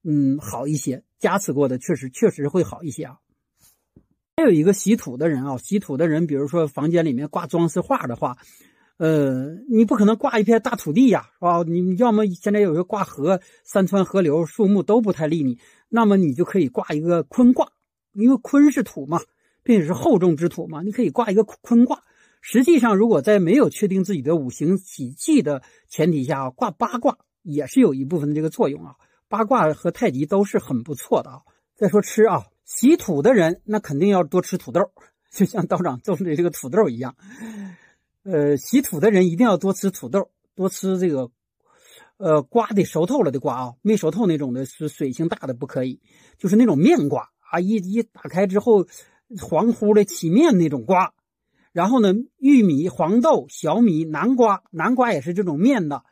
[0.03, 3.19] 嗯，好一些，加持过的确实确实会好一些啊。
[4.35, 8.37] 还有一个洗土的人啊，洗土的人，比如说房间里面挂装饰画的话，
[9.03, 11.61] 呃，你不可能挂一片大土地呀，是吧？
[11.67, 17.67] 你要么现在有一个挂河、山川、河流、树木都不太利你，那么你就可以挂一个坤卦，
[18.13, 19.19] 因为坤是土嘛，
[19.61, 22.01] 并且是厚重之土嘛，你可以挂一个坤卦。
[22.39, 28.95] 实际上，如果在没有确定自己的五行喜忌的前提下，挂八卦也是有一部分的这个作用啊。
[29.27, 31.41] 八卦和太极都是很不错的啊。
[31.75, 34.79] 再说吃啊，喜土的人那肯定要多吃土豆，
[35.29, 37.13] 就像道长种的这个土豆一样。
[38.23, 41.29] 呃，喜土的人一定要多吃土豆，多吃这个，
[42.17, 46.01] 呃，瓜的熟透了的瓜啊，没熟透那种的是水性大的不可以，
[46.37, 48.87] 就是那种面瓜啊，一一打开之后
[49.41, 51.13] 黄乎的起面那种瓜。
[51.73, 56.03] 然后呢，玉米、黄豆、小米、南瓜，南瓜也是这种面的。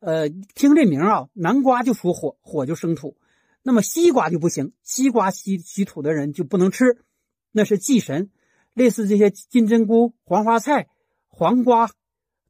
[0.00, 3.16] 呃，听这名啊，南瓜就属火，火就生土。
[3.62, 7.04] 那么西瓜就不行，西瓜吸吸土的人就不能吃，
[7.52, 8.30] 那是忌神。
[8.72, 10.88] 类似这些金针菇、黄花菜、
[11.34, 11.90] 黄瓜、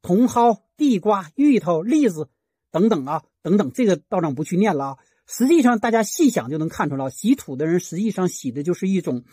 [0.01, 2.29] 茼蒿、地瓜、芋头、栗子
[2.71, 4.97] 等等啊，等等，这个道长不去念了啊。
[5.25, 9.23] 实际上，大家细想就能看出来，洗土的人实际上洗的就是一种。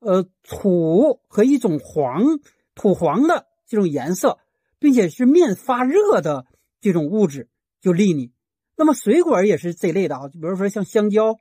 [0.00, 2.38] 呃，土和一种黄
[2.74, 4.38] 土黄的这种颜色，
[4.78, 6.44] 并且是面发热的
[6.82, 7.48] 这种物质
[7.80, 8.30] 就利你。
[8.76, 11.38] 那么水果也是这类的啊，就比如说像香蕉、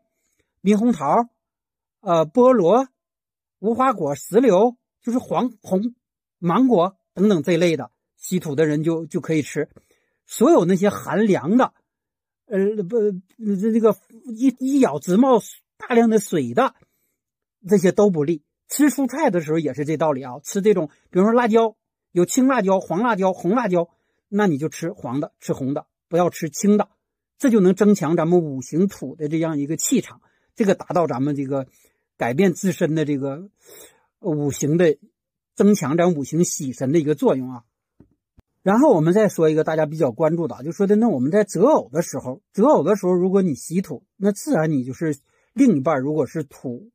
[0.62, 1.28] 猕猴桃、
[2.00, 2.88] 呃菠萝、
[3.60, 5.94] 无花果、石榴，就是黄红
[6.40, 9.70] 芒果等等这类的，稀土的人就就可以吃。
[10.26, 11.74] 所有那些寒凉的，
[12.46, 13.96] 呃不这这个
[14.26, 15.42] 一一咬直冒
[15.78, 16.74] 大量的水的，
[17.68, 18.44] 这些都不利。
[18.70, 21.76] 吃蔬菜的时候也是这道理啊，吃这种，比如说辣椒，
[22.12, 23.90] 有青辣椒、黄辣椒、红辣椒，
[24.30, 26.90] 那你就吃黄的，吃红的，不要吃青的，
[27.38, 30.22] 这就能增强咱们五行土的这样一个气场，
[30.56, 31.68] 这个达到咱们这个
[32.18, 33.50] 改变自身的这个
[34.20, 34.98] 五行的
[35.56, 37.64] 增强咱五行喜神的一个作用啊。
[38.62, 45.18] 然后我们再说一个大家比较关注的，就说的那我们在择偶的时候，择偶的时候，如果你喜土，那自然你就是
[45.54, 46.90] 另一半如果是土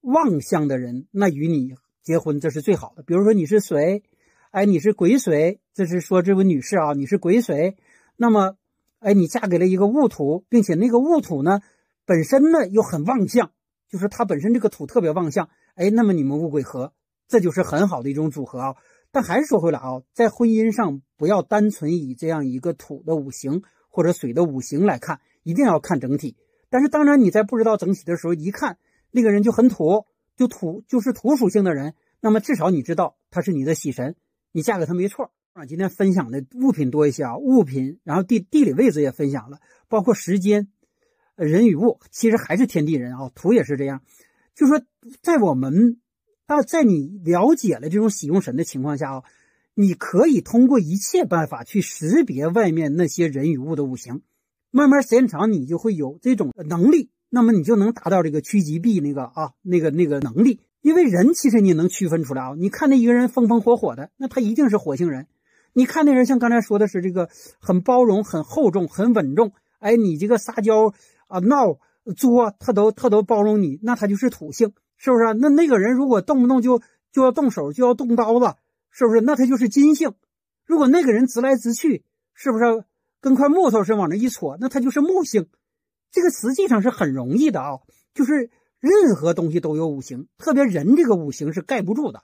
[0.00, 3.04] 旺相的人，那与你结婚这是最好的。
[3.04, 4.02] 比如说你是水，
[4.50, 7.76] 哎，你是癸水，这是说这位女士啊，你是癸水，
[8.16, 8.56] 那么，
[8.98, 11.60] 哎，你嫁给了一个戊土，并且那个戊土呢
[12.04, 13.52] 本身呢又很旺相，
[13.88, 16.92] 就是它本身这个土特别旺相，哎，那么你们戊癸合，
[17.28, 18.76] 这就是很好的一种组合啊。
[19.12, 26.36] 但还是说回来啊，在婚姻上不要单纯以这样一个土的五行或者水的五行来看，一定要看整体。
[26.68, 28.76] 但是当然你在不知道整体的时候，一看
[29.10, 30.04] 那个人就很土，
[30.36, 34.16] 就土就是土属性的人，那么至少你知道他是你的喜神，
[34.52, 35.64] 你嫁给他没错啊。
[35.64, 40.68] 今天分享的物品多一些啊，物品，然后地地理位置也分享了，包括时间，
[41.36, 44.02] 人与物，其实还是天地人啊，土也是这样，
[44.54, 44.82] 就说
[45.22, 46.00] 在我们。
[46.46, 49.22] 但在你了解了这种喜用神的情况下啊，
[49.74, 54.22] 你可以通过一切办法去识别外面那些人与物的五行，
[54.70, 60.60] 慢慢时间长，你就会有这种能力，那么你就能达到这个趋吉避那个啊那个那个能力。
[60.82, 65.24] 因为人其实你能区分出来啊，你看那一个人风风火火的，那他一定是火星人；
[65.72, 67.28] 你看那人像刚才说的是这个
[67.58, 70.94] 很包容、很厚重、很稳重，哎，你这个撒娇
[71.26, 71.78] 啊闹
[72.16, 74.72] 作，他都他都包容你，那他就是土性。
[74.96, 75.34] 是不是？
[75.34, 76.80] 那那个人如果动不动就
[77.12, 78.54] 就要动手，就要动刀子，
[78.90, 79.20] 是不是？
[79.20, 80.14] 那他就是金性。
[80.64, 82.04] 如果那个人直来直去，
[82.34, 82.84] 是不是
[83.20, 85.46] 跟块木头似的往那一戳，那他就是木性。
[86.10, 87.78] 这个实际上是很容易的啊，
[88.14, 92.22] 就是任何东西都有五行，特别人这个五行是盖不住的。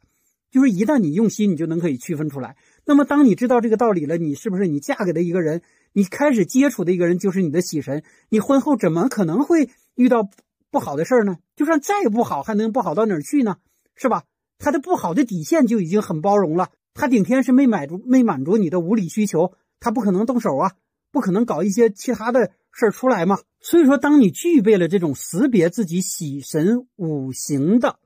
[0.51, 2.57] 就是一旦你用心，你就能可以区分出来。
[2.85, 10.29] 那么当你知道这个道理了，你是不是你嫁给的一个人，你开始接触的一个人就是你的喜神，你婚后怎么可能会遇到？
[10.73, 13.59] 不好的事儿呢，就算再不好，还能不好到哪儿去呢？
[13.95, 14.25] 是吧？
[14.59, 16.71] 他的不好的底线就已经很包容了。
[16.95, 20.73] 他顶天是没满足没满足你的无理需求，他不可能动手啊，
[21.11, 23.39] 不可能搞一些其他的事儿出来嘛。
[23.61, 27.99] 所以说，当你具备了这种识别自己喜神五行的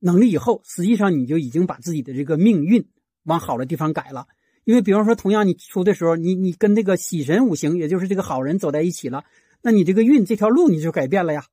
[0.00, 2.88] 能力以后，实际上你就已经把自己的这个命运
[3.24, 4.26] 往好的地方改了。
[4.64, 9.24] 因为，比方说，同样你出的时候，你你跟这个喜神五行，也就是这个好人走在一起了，
[9.60, 11.44] 那你这个运这条路你就改变了呀。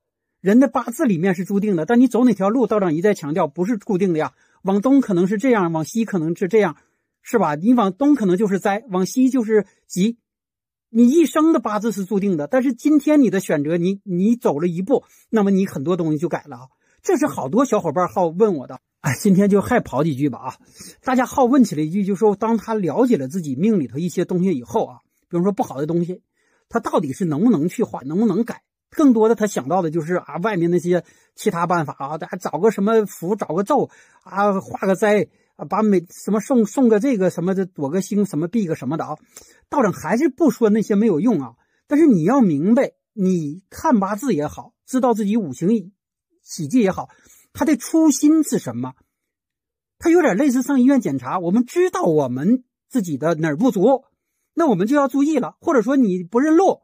[0.42, 4.32] 人的八字里面是注定的，但你走哪条路，道长一再强调不是固定的呀。
[4.62, 6.78] 往东可能是这样，往西可能是这样，
[7.22, 7.54] 是吧？
[7.54, 10.18] 你往东可能就是灾，往西就是吉。
[10.90, 16.62] 你一生的八字是注定的，但是今天你的选择，你你走了一步，那么你很多东西就改了啊。
[17.02, 20.54] 这是好多小伙伴好问我的，哎，今天就还跑几句吧啊。
[21.04, 26.20] 大家好问起了一句，就说当他了解了自己命里头一些东西以后啊，比如说不好的东西，
[26.68, 28.62] 他到底是能不能去化，能不能改？
[28.94, 31.02] 更多的他想到的就是啊，外面那些
[31.34, 33.88] 其他办法啊，大家找个什么符，找个咒
[34.22, 39.16] 啊，化个灾啊，把每什么送送个这个什么的，躲个星什么避个什么的啊。
[39.70, 41.54] 道长还是不说那些没有用啊，
[41.86, 45.92] 但是你要明白，你看八字也好，知道自己五行
[46.42, 47.08] 喜忌也好，
[47.54, 48.92] 他的初心是什么？
[49.98, 54.04] 他有点类似上医院检查，我们知道我们自己的哪儿不足，
[54.52, 56.80] 那我们就要注意了，或者说你不认路。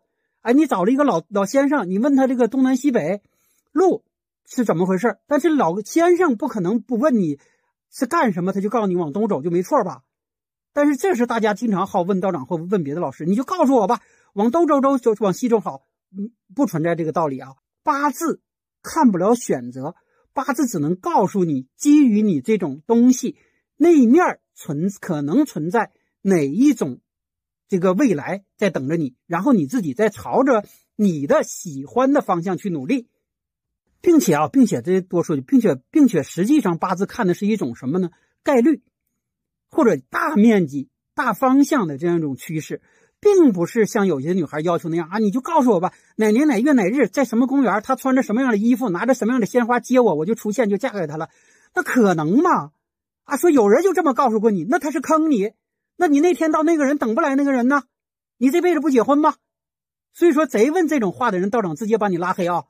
[0.49, 3.21] 哎，你找了一个老老先生，你问他这个东南西北
[3.71, 4.03] 路
[4.47, 5.19] 是怎么回事？
[5.27, 7.39] 但是老先生不可能不问你
[7.91, 10.05] 是干什么，他就告诉你往东走就没错吧？
[10.73, 14.01] 但是这是大家经常好问道长或问别的老师，你就告诉我吧，
[14.33, 15.83] 往东走走就往西走好，
[16.17, 17.51] 嗯，不存在这个道理啊。
[17.83, 18.41] 八字
[18.83, 19.97] 看不了选择，
[20.33, 23.37] 八字只能告诉你，基于你这种东西
[23.77, 27.01] 那一面存可能存在哪一种。
[27.69, 30.65] 这个未来在等着你，然后你自己再朝着
[30.97, 33.09] 你的喜欢的方向去努力，
[34.01, 38.11] 并且啊，并且这多说句，并且并且实际上八字看的是一种什么呢？
[38.43, 38.81] 概率
[39.71, 42.81] 或者大面积、大方向的这样一种趋势，
[43.21, 51.29] 并不是像有些女孩要求那样啊，你就告诉我吧，哪年哪月哪日在什么公园，她穿着什么样的衣服，拿着什么样的鲜花接我，我就出现就嫁给他了，
[51.75, 52.73] 那可能吗？
[53.25, 55.53] 啊，说有人就这么告诉过你，那他是坑你。
[56.01, 57.83] 那你那天到那个人等不来那个人呢？
[58.39, 59.35] 你这辈子不结婚吗？
[60.14, 62.66] 所以说，贼问这种话的人，道长直接把你拉黑啊！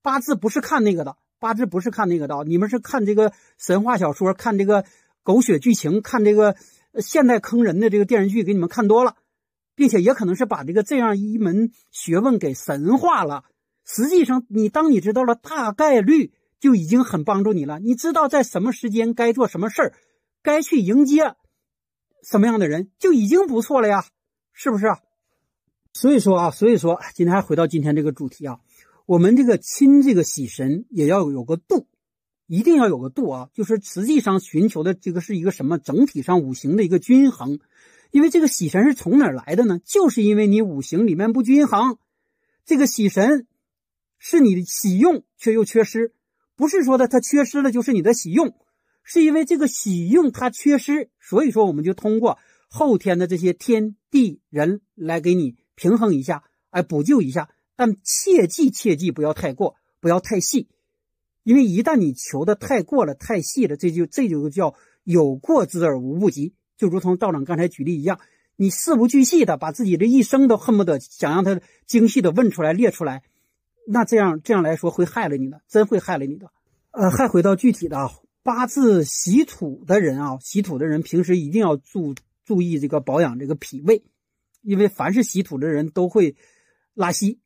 [0.00, 4.84] 八字不是看那个的，八字不是看那个的，你们是看这个神话小说，看这个
[5.24, 6.54] 狗血剧情，看这个
[7.00, 9.16] 现代坑人的这个电视剧，给你们看多了，
[9.74, 13.44] 并且也可能是把这个这样一门学问给神化了。
[13.84, 17.80] 实际上，你当你知道了大概率，就已经很帮助你了。
[17.80, 19.94] 你知道在什么时间该做什么事儿，
[20.42, 21.34] 该去迎接。
[22.22, 24.04] 什么样的人就已经不错了呀，
[24.52, 24.86] 是不是？
[25.92, 28.60] 所以说啊，所以说今天还回到今天这个主题啊，
[29.06, 31.86] 我们这个亲这个喜神也要有个度，
[32.46, 33.50] 一定要有个度啊。
[33.54, 37.58] 就是实际上寻求的这个是一个什么整体上五行的一个均衡。
[38.10, 39.80] 因为这个喜神是从哪来的呢？
[39.84, 41.98] 就是因为你五行里面不均衡，
[42.64, 43.46] 这个喜神
[44.18, 46.14] 是你的喜用却又缺失，
[46.56, 48.54] 不是说的它缺失了就是你的喜用，
[49.10, 52.38] 是因为这个喜用它缺失，所以说我们就通过
[52.68, 60.68] 后天的这些天地人来给你平衡一下，哎，补救一下，但切记切记不要太过，不要太细，
[61.42, 66.52] 因为一旦你求的太过了、太细了，这就这就叫有过之而无不及。
[66.76, 68.20] 就如同道长刚才举例一样，
[68.56, 73.22] 你事无巨细的把自己的一生都恨不得想让他精细的问出来列出来，
[73.86, 76.50] 那这样这样来说会害了你的，真会害了你的。
[76.90, 78.10] 呃，还回到具体的啊，
[78.48, 82.14] 八字喜土的人啊，喜土的人平时一定要注
[82.46, 84.02] 注意这个保养这个脾胃，
[84.62, 86.34] 因为凡是喜土的人都会
[86.94, 87.40] 拉稀、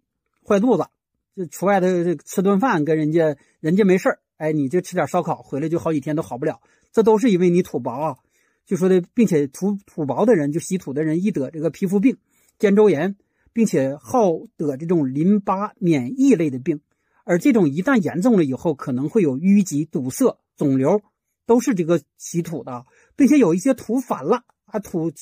[0.46, 0.86] 坏肚子，
[1.34, 6.60] 就出外的吃顿饭跟人家人家没事哎，你就吃点烧烤回来就好几天都好不了，
[6.92, 8.16] 这都是因为你土薄啊。
[8.64, 12.18] 就说的，并且土土薄的人，就喜土的人，易得这个皮肤病、
[12.60, 13.16] 肩周炎，
[13.52, 16.80] 并且好得这种淋巴免疫类的病。
[17.24, 21.02] 而这种一旦严重了以后，可能会有淤积、堵塞、肿瘤，
[21.46, 22.84] 都是这个喜土的，
[23.16, 25.12] 并且有一些土反了啊，土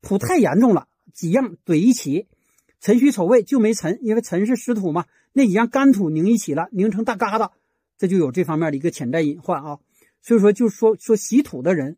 [0.00, 2.28] 土太严重了，几样怼一起，
[2.80, 7.50] 辰戌丑未就没辰，因为辰是湿土嘛，那几样干土拧一起了，拧成大疙瘩，
[7.98, 9.78] 这就有这方面的一个潜在隐患啊。
[10.20, 11.96] 所以说，就说说喜土的人。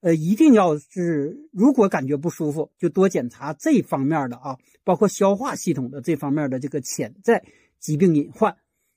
[0.00, 7.42] 呃，一定要是如果感觉不舒服，就多检查这方面的啊，包括消化系统的这方面的这个潜在
[7.80, 8.56] 疾病隐患。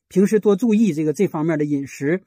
[0.10, 2.22] 平时多注意这个这方面的饮食，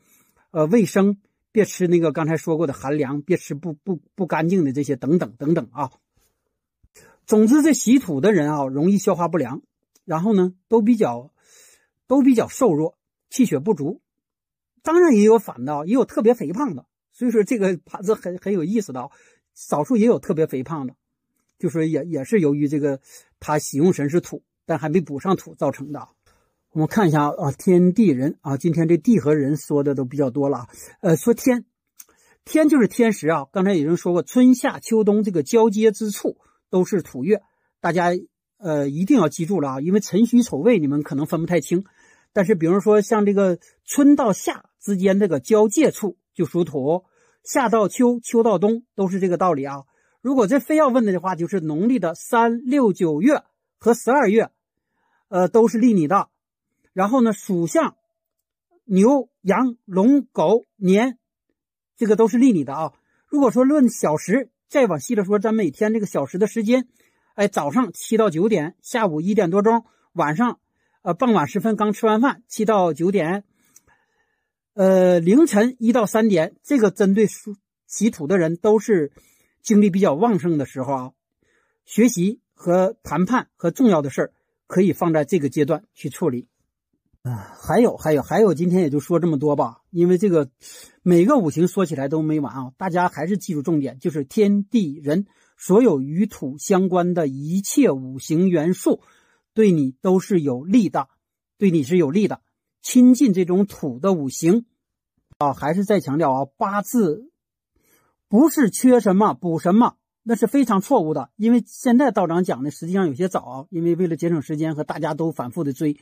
[0.54, 1.18] 呃，卫生，
[1.50, 5.90] 别吃那个刚才说过的寒凉，别吃不不不干净的这些等等等等啊。
[7.26, 9.62] 总之，这喜土的人啊，容易消化不良，
[10.04, 11.32] 然后呢，都比较
[12.06, 12.96] 都比较瘦弱，
[13.30, 14.00] 气血不足。
[14.84, 16.86] 当然也有反的，也有特别肥胖的。
[17.10, 19.10] 所以说这个盘子很很有意思的啊，
[19.56, 20.94] 少数也有特别肥胖的，
[21.58, 23.00] 就说也也是由于这个
[23.40, 26.06] 他喜用神是土，但还没补上土造成的。
[26.74, 30.68] 我们看一下啊，天地人啊，今天这地和人说的都比较多了啊。
[31.02, 31.64] 呃，说天，
[32.44, 33.46] 天就是天时啊。
[33.52, 36.36] 刚才有人说过，春夏秋冬这个交接之处
[36.70, 37.42] 都是土月，
[37.80, 38.10] 大家
[38.58, 41.84] 呃一定要记住了啊，因为辰戌丑未你们可能分不太清，
[42.32, 46.18] 但是比如说像这个春到夏之间这个交界处。
[46.34, 47.04] 就属土，
[47.44, 49.84] 夏到秋，秋到冬，都是这个道理啊。
[50.20, 53.44] 如果这非要问的话，就是农历的三六九月
[53.78, 54.50] 和十二月，
[55.28, 56.30] 呃，都是利你的。
[56.94, 57.96] 然后呢，属相
[58.84, 61.18] 牛、羊、龙、狗、年，
[61.96, 62.92] 这个都是利你的啊。
[63.26, 66.88] 如果说论小时，再往细了说，咱每天这个小时的时间，
[67.34, 70.60] 哎，早上七到九点，下午一点多钟，晚上
[71.02, 73.44] 呃傍晚时分刚吃完饭，七到九点。
[74.74, 79.12] 呃，凌晨一到三点，这个针对属喜土的人都是
[79.62, 81.12] 精力比较旺盛的时候啊。
[81.84, 84.32] 学习和谈判和重要的事儿
[84.66, 86.48] 可以放在这个阶段去处理。
[87.24, 90.50] 啊，还有还有还有，今天也就说这么多吧，因为这个
[91.02, 92.72] 每个五行说起来都没完啊。
[92.76, 95.24] 大家还是记住重点，就是天地人
[95.56, 99.00] 所有与土相关的一切五行元素，
[99.54, 101.08] 对你都是有利的，
[101.56, 102.42] 对你是有利的。
[102.82, 104.66] 亲近这种土的五行，
[105.38, 107.30] 啊，还是再强调啊，八字
[108.28, 111.30] 不是缺什么补什么，那是非常错误的。
[111.36, 115.96] 因为现在道长讲的实际上有些早，因为为了节省时间和大家都反复的追，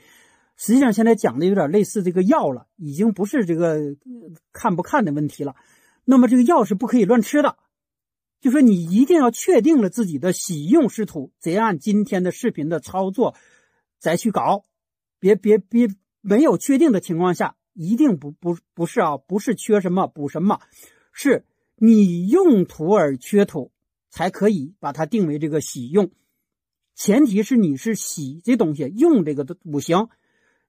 [0.56, 3.96] 实际上现在讲的有点类似这个药了，已经不是这个
[4.52, 5.54] 看不看的问题了。
[6.04, 7.56] 那么这个药是不可以乱吃的，
[8.40, 13.34] 就说你一定要确定了自己的喜用是土，得按今天的视频的操作
[13.98, 14.64] 再去搞，
[15.18, 15.88] 别别别。
[16.24, 20.60] 没有确定的情况下，一定不不不是啊，不是缺什么补什么，
[21.12, 21.44] 是
[21.74, 23.72] 你用土而缺土，
[24.08, 26.12] 才可以把它定为这个喜用。
[26.94, 30.10] 前提是你是喜这东西用这个的五行，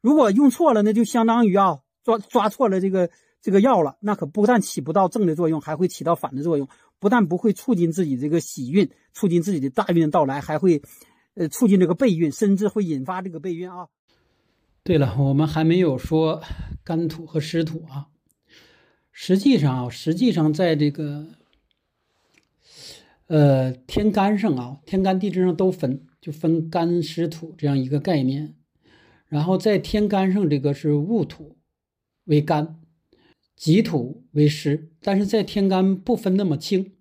[0.03, 3.09] 如果用错了，那就相当于啊抓抓错了这个
[3.41, 6.67] 这个药了，那可不但起不到正的作用，还会起到反的作用。
[6.99, 10.81] 不但不会促进自己这个喜运，促进自己的大运到来，还会
[11.35, 13.87] 呃促进这个备孕，甚至会引发这个备孕啊。
[14.83, 16.41] 对了，我们还没有说
[16.83, 18.07] 干土和湿土啊。
[19.11, 21.25] 实际上啊，实际上在这个
[23.27, 28.55] 呃天干上啊，天干地支上都分，就分干湿土这样一个概念。
[29.33, 31.57] 然后在天干上，这个是戊土
[32.25, 32.79] 为干，
[33.55, 34.91] 己土为湿。
[35.01, 36.91] 但是在天干不分那么清，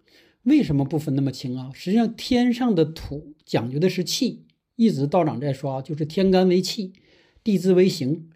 [0.44, 1.70] 为什么不分那么清啊？
[1.74, 6.94] 实际上天上的土讲究的是气，一直道长在说，就是天干为气。
[7.44, 8.30] 地支为形，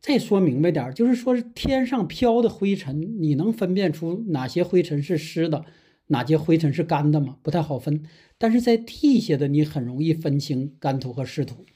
[0.00, 5.66] 再说明白点就是说天上飘的灰尘，你能分辨出哪些灰尘是湿的，
[6.06, 8.04] 哪些灰尘是干的吗，不太好分。
[8.38, 11.66] 但是在地下的你很容易分清干土和湿土，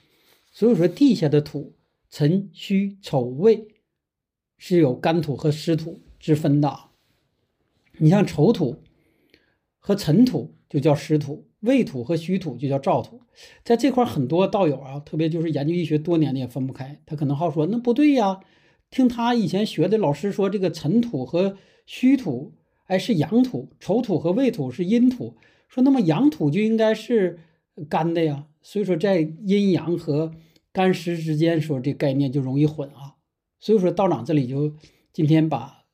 [0.53, 1.75] 所以说地下的土
[2.09, 3.67] 辰戌丑未
[4.59, 6.91] 是有干土和湿土之分的。
[7.99, 8.83] 你像丑土
[9.79, 13.23] 和辰土就叫湿土，未土和戌土就叫燥土。
[13.65, 18.41] 在这块很多道友啊，特别就是研究医学多年的也分不开，他可能好说那不对呀。
[18.91, 22.53] 听他以前学的老师说，这个辰土和戌土，
[22.85, 25.35] 哎，是阳土；丑土和未土是阴土。
[25.67, 27.39] 说那么阳土就应该是
[27.89, 28.47] 干的呀。
[28.63, 30.33] 所以说在阴阳和
[30.73, 33.17] 干湿之间，说这概念就容易混啊。
[33.61, 34.75] 所以说道长这里就
[35.13, 35.85] 今天把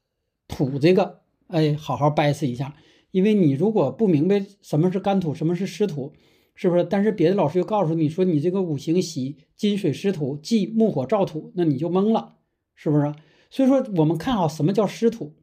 [0.46, 2.76] 土这个，哎，好好掰扯一下。
[3.10, 6.12] 因为你如果不明白什么是干土，什么是湿土，
[6.54, 6.84] 是不是？
[6.84, 12.36] 但是别的老师又告诉你说，你这个五行喜金水湿土，忌木火燥土，那你就懵了。
[12.74, 13.12] 是不是？
[13.50, 15.34] 所以说，我们看好，什么叫湿土？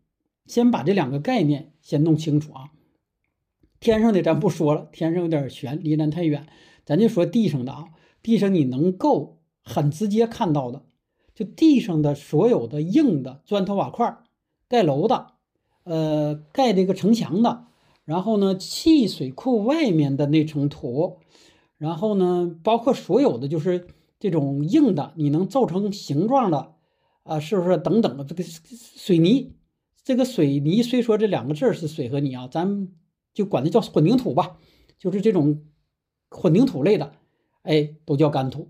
[0.46, 2.72] 先把这两个概念先弄清楚啊。
[3.80, 6.46] 天上的咱不说了，天上有点悬，离咱太远，
[6.86, 7.86] 咱就说地上的啊。
[8.22, 10.84] 地上你能够很直接看到的，
[11.34, 14.18] 就地上的所有的硬的砖头瓦块，
[14.68, 15.34] 盖楼的，
[15.84, 17.66] 呃，盖这个城墙的，
[18.04, 21.20] 然后呢，砌水库外面的那层土，
[21.78, 23.88] 然后呢，包括所有的就是
[24.20, 26.74] 这种硬的，你能造成形状的。
[27.24, 29.56] 啊，是不是等等的这个水泥？
[30.04, 32.88] 这个水泥虽说这两个字是水和泥啊，咱
[33.34, 34.58] 就管它叫混凝土吧，
[35.00, 35.64] 就是这种
[36.30, 37.14] 混凝土类的，
[37.64, 38.70] 哎，都叫干土。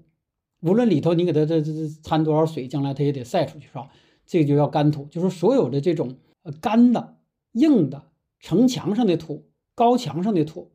[0.61, 1.71] 无论里头你给它这这
[2.03, 3.89] 掺多少水，将来它也得晒出去，是吧？
[4.25, 7.17] 这个就叫干土，就是所有的这种呃干的、
[7.51, 8.03] 硬的
[8.39, 9.45] 城墙上的土、
[9.75, 10.71] 高墙上的土，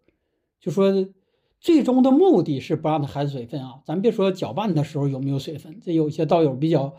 [0.61, 1.09] 就说
[1.61, 3.81] 最终的目的是不让它含水分啊。
[3.85, 6.95] 咱别说搅拌的时候有没有水分，这有些道友比较。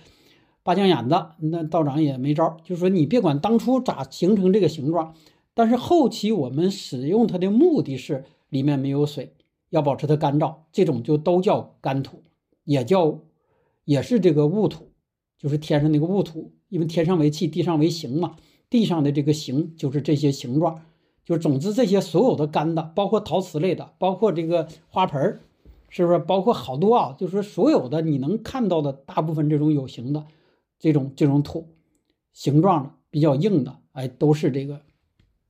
[0.63, 5.15] 拔将眼子，那道长也没招就是说你别管当初咋形成这个形状，
[5.55, 9.33] 但是后期我们使用它的目的是里面没有水，
[9.71, 12.21] 要保持它干燥，这种就都叫干土，
[12.63, 13.17] 也叫
[13.83, 14.91] 也是这个戊土，
[15.39, 18.35] 就是天上那个戊土，因为天上为气，地上为形嘛，
[18.69, 20.83] 地上的这个形就是这些形状，
[21.25, 25.41] 就总之这些所有的干的，包括陶瓷类的，包括这个花盆儿，
[25.89, 26.19] 是不是？
[26.19, 30.23] 包括好多啊，就是说所有的你能看到的大部分这种有形的。
[30.83, 31.67] 这种这种土，
[32.33, 34.81] 形状的比较硬的，哎，都是这个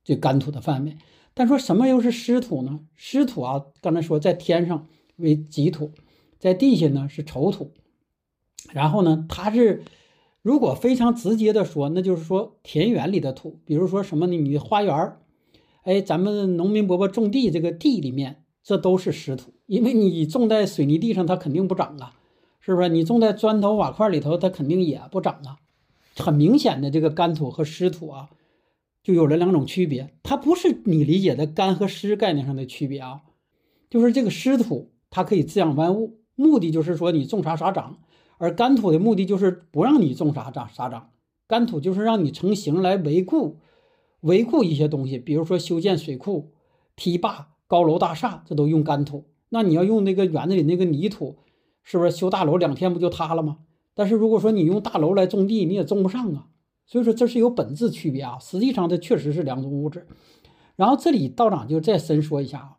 [0.04, 0.94] 这干土的范围。
[1.34, 2.80] 但说什么又是湿土呢？
[2.94, 5.92] 湿土啊，刚才说在天上为己土，
[6.38, 7.72] 在地下呢是丑土。
[8.72, 9.82] 然后呢，它是
[10.42, 14.36] 如果非常直接的说，那就是说田园里的土，比如说什么呢？
[14.36, 15.16] 你的花园
[15.82, 22.14] 哎，咱们农民伯伯种地，这个地里面这都是湿土，因为你种在水泥地上，它肯定不长啊。
[22.60, 25.56] 是不是你种在砖头瓦块里头，它肯定也不长啊？
[26.16, 28.28] 很明显的，这个干土和湿土啊，
[29.02, 30.14] 就有了两种区别。
[30.22, 33.22] 它不是你理解的干和湿概念上的区别啊，
[33.90, 37.98] 就是这个湿土它可以滋养万物，目的就是说你种啥啥长；
[38.38, 41.10] 而干土的目的就是不让你种啥长啥长。
[41.46, 43.58] 干土就是让你成型来维护
[44.20, 46.52] 维护一些东西，比如说修建水库、
[46.96, 49.26] 堤坝、高楼大厦，这都用干土。
[49.50, 51.38] 那你要用那个园子里那个泥土。
[51.84, 53.58] 是不是修大楼两天不就塌了吗？
[53.92, 56.46] 但是如果说你用大楼来种地，你也种不上啊。
[56.92, 58.38] 所以说这是有本质区别啊。
[58.38, 60.06] 实际上这确实是两种物质。
[60.76, 62.76] 然后这里道长就再深说一下啊，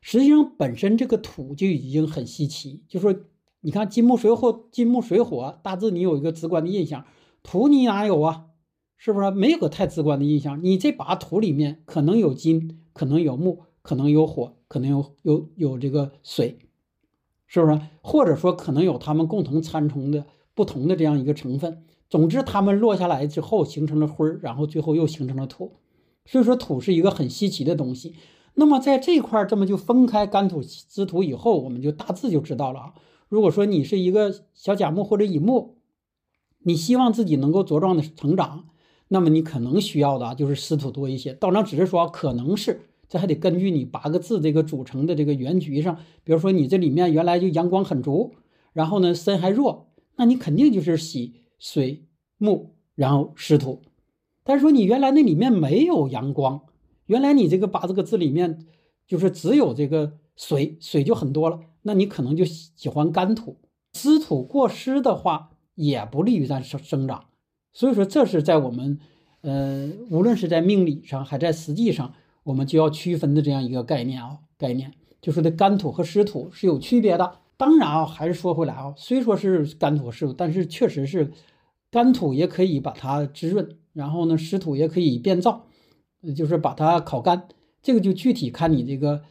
[0.00, 2.82] 实际上本身这个土就已经很稀奇。
[2.88, 3.14] 就说
[3.60, 7.04] 你看金木水火，金木水火，大致你有一个直观的印象。
[7.44, 8.46] 土你哪有啊？
[8.96, 10.64] 是不是没有个太直观的印象？
[10.64, 16.58] 你这把土里面可能有金，可能有木，可能有火，可能有有有这个水。
[17.46, 17.78] 是不是？
[18.02, 21.82] 或者说可能有他们共同参从的不同的这样一个成分。
[22.08, 25.72] 总之，它们落下来之后形成了灰儿，然后最后又形成了土。
[26.26, 28.14] 所以说，土是一个很稀奇的东西。
[28.54, 32.94] 那么在这块儿这么就分开干土湿土以后，我们就大致就知道了啊。
[33.28, 35.78] 如果说你是一个小甲木或者乙木，
[36.60, 38.66] 你希望自己能够茁壮的成长，
[39.08, 41.34] 那么你可能需要的就是湿土多一些。
[41.34, 42.82] 道长只是说可能是。
[43.06, 48.32] 这还得根据你八个字这个组成的这个原局上，比如说你这里面原来就阳光很足，
[48.72, 52.06] 然后呢身还弱，那你肯定就是喜水
[52.38, 53.82] 木，然后湿土。
[54.42, 56.62] 但是说你原来那里面没有阳光，
[57.06, 58.66] 原来你这个八这个字里面
[59.06, 63.56] 就是只有这个水，水就很多了，那你可能就喜欢干土。
[63.92, 67.26] 湿土过湿的话，也不利于咱生生长。
[67.72, 68.98] 所以说这是在我们
[69.40, 72.14] 呃，无论是在命理上，还在实际上。
[72.44, 74.92] 我们就要区分的这样一个概念啊，概念
[75.22, 77.38] 就是那干土和湿土是有区别的。
[77.64, 81.32] 当然啊，还是说回来啊，虽说是干土湿土，但是确实是
[81.90, 85.60] 干土也可以把它滋润，然后呢，湿土也可以变燥。
[86.36, 87.48] 就是把它烤干。
[87.80, 89.22] 这个就具体看你这个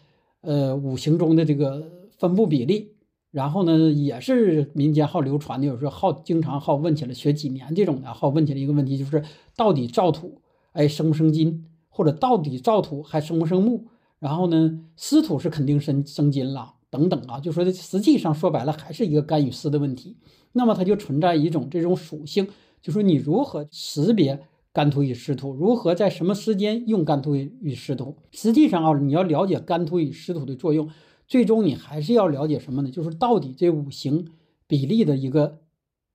[0.42, 2.96] 呃五行中的这个分布比例。
[3.30, 9.24] 然后呢，也是民间好流传的，有时候好经常好问起来，学几年这种的，好问起来一个问题，就是
[9.56, 13.86] 到底燥土哎生不生金，或者到底燥土还生不生木？
[14.18, 20.16] 然后呢，湿土是肯定生生金了，等等啊，就说实际上说白了还是一个干与湿的问题。
[20.52, 22.48] 那么它就存在一种这种属性，
[22.84, 28.18] 就说你如何识别干土与湿土，如何在什么时间用干土与湿土？
[28.32, 30.88] 实际上啊，你要了解干土与湿土的作用。
[31.28, 32.92] 最终你还是要了解什么呢？
[32.92, 34.28] 就是到底这五行
[34.68, 35.62] 比例的一个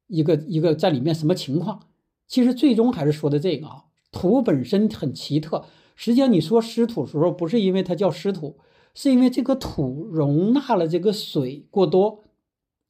[0.07, 1.81] 一个一个在里面什么情况？
[2.29, 5.65] 其实最终还是说的这个啊，土本身很奇特。
[5.97, 8.59] 实际上你说湿土的时候，不是因为它叫湿土，
[9.01, 12.25] 是因为这个土容纳了这个水过多，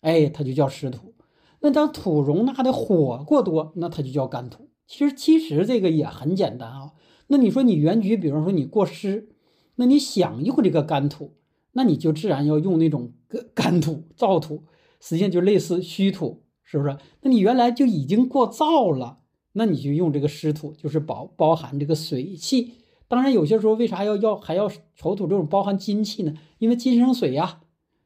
[0.00, 1.12] 哎，它就叫湿土。
[1.60, 4.70] 那当土容纳的火过多，那它就叫干土。
[4.86, 6.92] 其实其实这个也很简单啊。
[7.26, 9.28] 那你说你原局，比方说你过湿，
[9.74, 11.34] 那你想用这个干土。
[11.72, 14.64] 那你就自然要用那种干干土、燥土，
[15.00, 16.96] 实际上就类似虚土，是不是？
[17.20, 19.18] 那你原来就已经过燥了，
[19.52, 22.72] 那你就用这个湿土，就是包包含这个水气。
[23.08, 26.34] 当然，有些时候为啥要要还要丑土这种包含金气呢？
[26.58, 27.60] 因为金生水呀，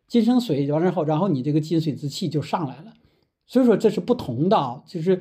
[0.07, 2.95] 金生水完了后，然后你这个金水之气就上来了。
[3.47, 4.83] 所以说这是不同的啊。
[4.87, 5.21] 就是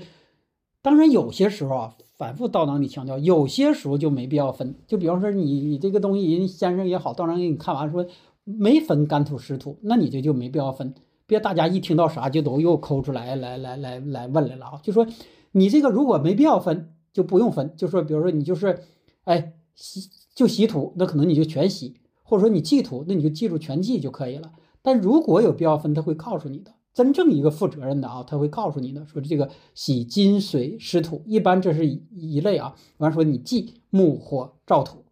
[0.82, 4.76] 当然有些时候啊，反复道长你强调，有些时候就没必要分。
[4.88, 8.06] 就比方说你你这个东西，人先生也好，道长给你看完说。
[8.44, 10.96] 没分干土湿土，那你这就没必要分。
[11.28, 14.80] 别大家一听到啥就都又抠出来来来来来问来了啊！
[14.82, 15.06] 就说
[15.52, 17.76] 你这个如果没必要分，就不用分。
[17.78, 18.80] 就说比如说你就是，
[19.26, 21.94] 哎洗就洗土，那可能你就全洗；
[22.24, 24.52] 或者说你忌土，那你就记住全记就可以了。
[24.82, 26.74] 但如果有必要分，他会告诉你的。
[26.94, 32.76] 真正一个负责任的啊，他会告诉你的，说这个洗金水湿土，一般这是一类啊。
[32.98, 35.06] 完说你忌木火燥土。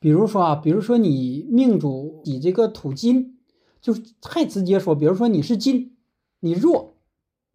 [0.00, 3.36] 比如说啊，比如说你命主你这个土金，
[3.80, 5.96] 就是太直接说，比如说你是金，
[6.40, 6.94] 你弱，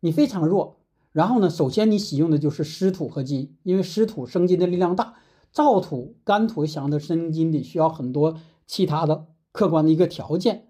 [0.01, 0.77] 你非常弱。
[1.11, 5.15] 然后呢，首先你喜用的就是湿土和金，因为湿土生金的力量大，
[5.53, 10.67] 燥土干土想的生金得需要很多其他的客观的一个条件。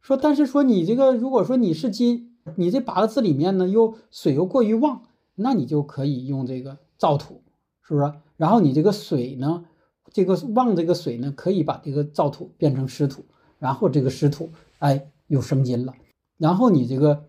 [0.00, 5.02] 说，但是说你这个如果说你是金，你这八个字里面呢又水又过于旺，
[5.34, 7.42] 那你就可以用这个燥土，
[7.82, 8.12] 是不是？
[8.36, 9.64] 然后你这个水呢？
[10.12, 13.24] 这个旺这个水呢，可以把这个燥土变成湿土，
[13.60, 14.50] 然后这个湿土
[14.80, 15.94] 哎又生金了，
[16.36, 17.26] 然后你这个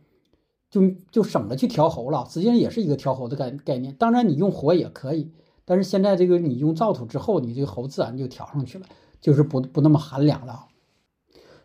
[0.67, 3.93] 就就省了去调喉了，实际上也是一个调喉的概概念。
[3.93, 5.29] 当然你用火也可以，
[5.65, 8.85] 但是现在这个你用燥土之后，你这个喉自然就调上去了，
[9.19, 10.65] 就是不不那么寒凉了。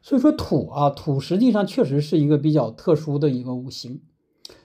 [0.02, 4.02] 所以说土啊土实际上确实是一个比较特殊的一个五行，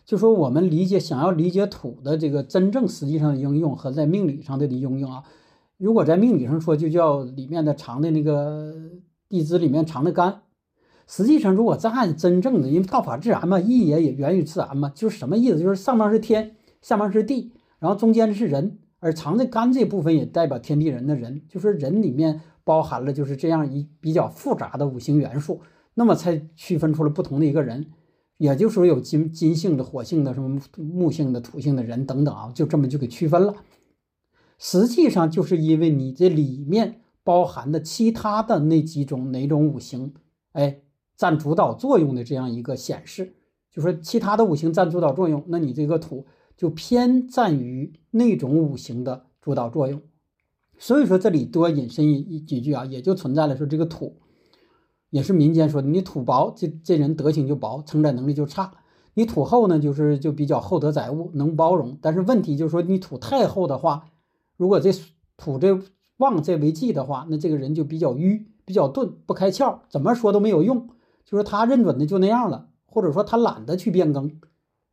[0.05, 5.23] 就说我们理解想要理解土的这个真正实际上的应用和在命理上的应用啊。
[5.77, 8.71] 如果在命理上说，就叫里面的藏的那个
[9.27, 10.43] 地支里面藏的干。
[11.07, 15.59] 实际上，如果再按真正的，因为道法自然嘛，义也也源于自然嘛，就是什么意思？
[15.59, 25.61] 就是上面是天，下面是地，然后中间是人，而藏在肝这部分也代表天地人的人，就是人里面包含了就是这样一比较复杂的五行元素，
[25.95, 27.87] 那么才区分出了不同的一个人，
[28.37, 33.55] 也就是说有金金性的、火性的、什么木性的、土性的人等等啊，就这么就给区分了。
[34.57, 40.13] 实际上就是因为你这里面包含的其他的那几种哪种五行，
[40.51, 40.81] 哎，
[41.17, 43.33] 占主导作用的这样一个显示，
[43.71, 46.27] 就说其他的五行占主导作用，那你这个土
[46.61, 49.99] 就偏占于那种五行的主导作用。
[50.77, 54.17] 所以说这里多引申一几句啊，也就存在了说这个土，
[55.09, 58.73] 也是民间说的，你土薄，这这人德行就薄，承载能力就差；
[59.15, 61.97] 你土厚呢，就是就比较厚德载物，能包容。
[61.99, 64.05] 但是问题就是说你土太厚的话。
[64.55, 64.91] 如果这
[65.37, 65.81] 土这
[66.17, 70.89] 旺这为忌的话，那这个人就比较迂，比较钝，不开窍，怎么说都没有用。
[71.25, 74.39] 就是他认准的就那样了，或者说他懒得去变更。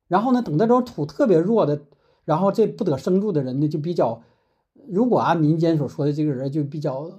[0.09, 1.81] 然后呢，等这种土特别弱的，
[2.25, 4.21] 然后这不得生住的人呢，就比较，
[4.89, 7.11] 如果按民间所说的这个人就比较，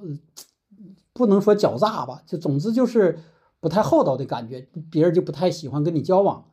[1.13, 3.19] 不能说狡诈吧，就总之就是
[3.59, 6.45] 不太厚道的感觉，别人就不太喜欢跟你交往。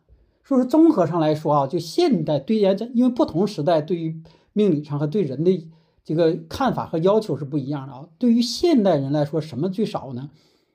[0.44, 4.22] 所以说综合上来说啊，就现代对人因为不同时代对于
[4.52, 5.68] 命理上和对人的。
[6.04, 8.06] 这个看法和要求是不一样的啊。
[8.16, 10.30] 对于现代人来说，什么最少呢？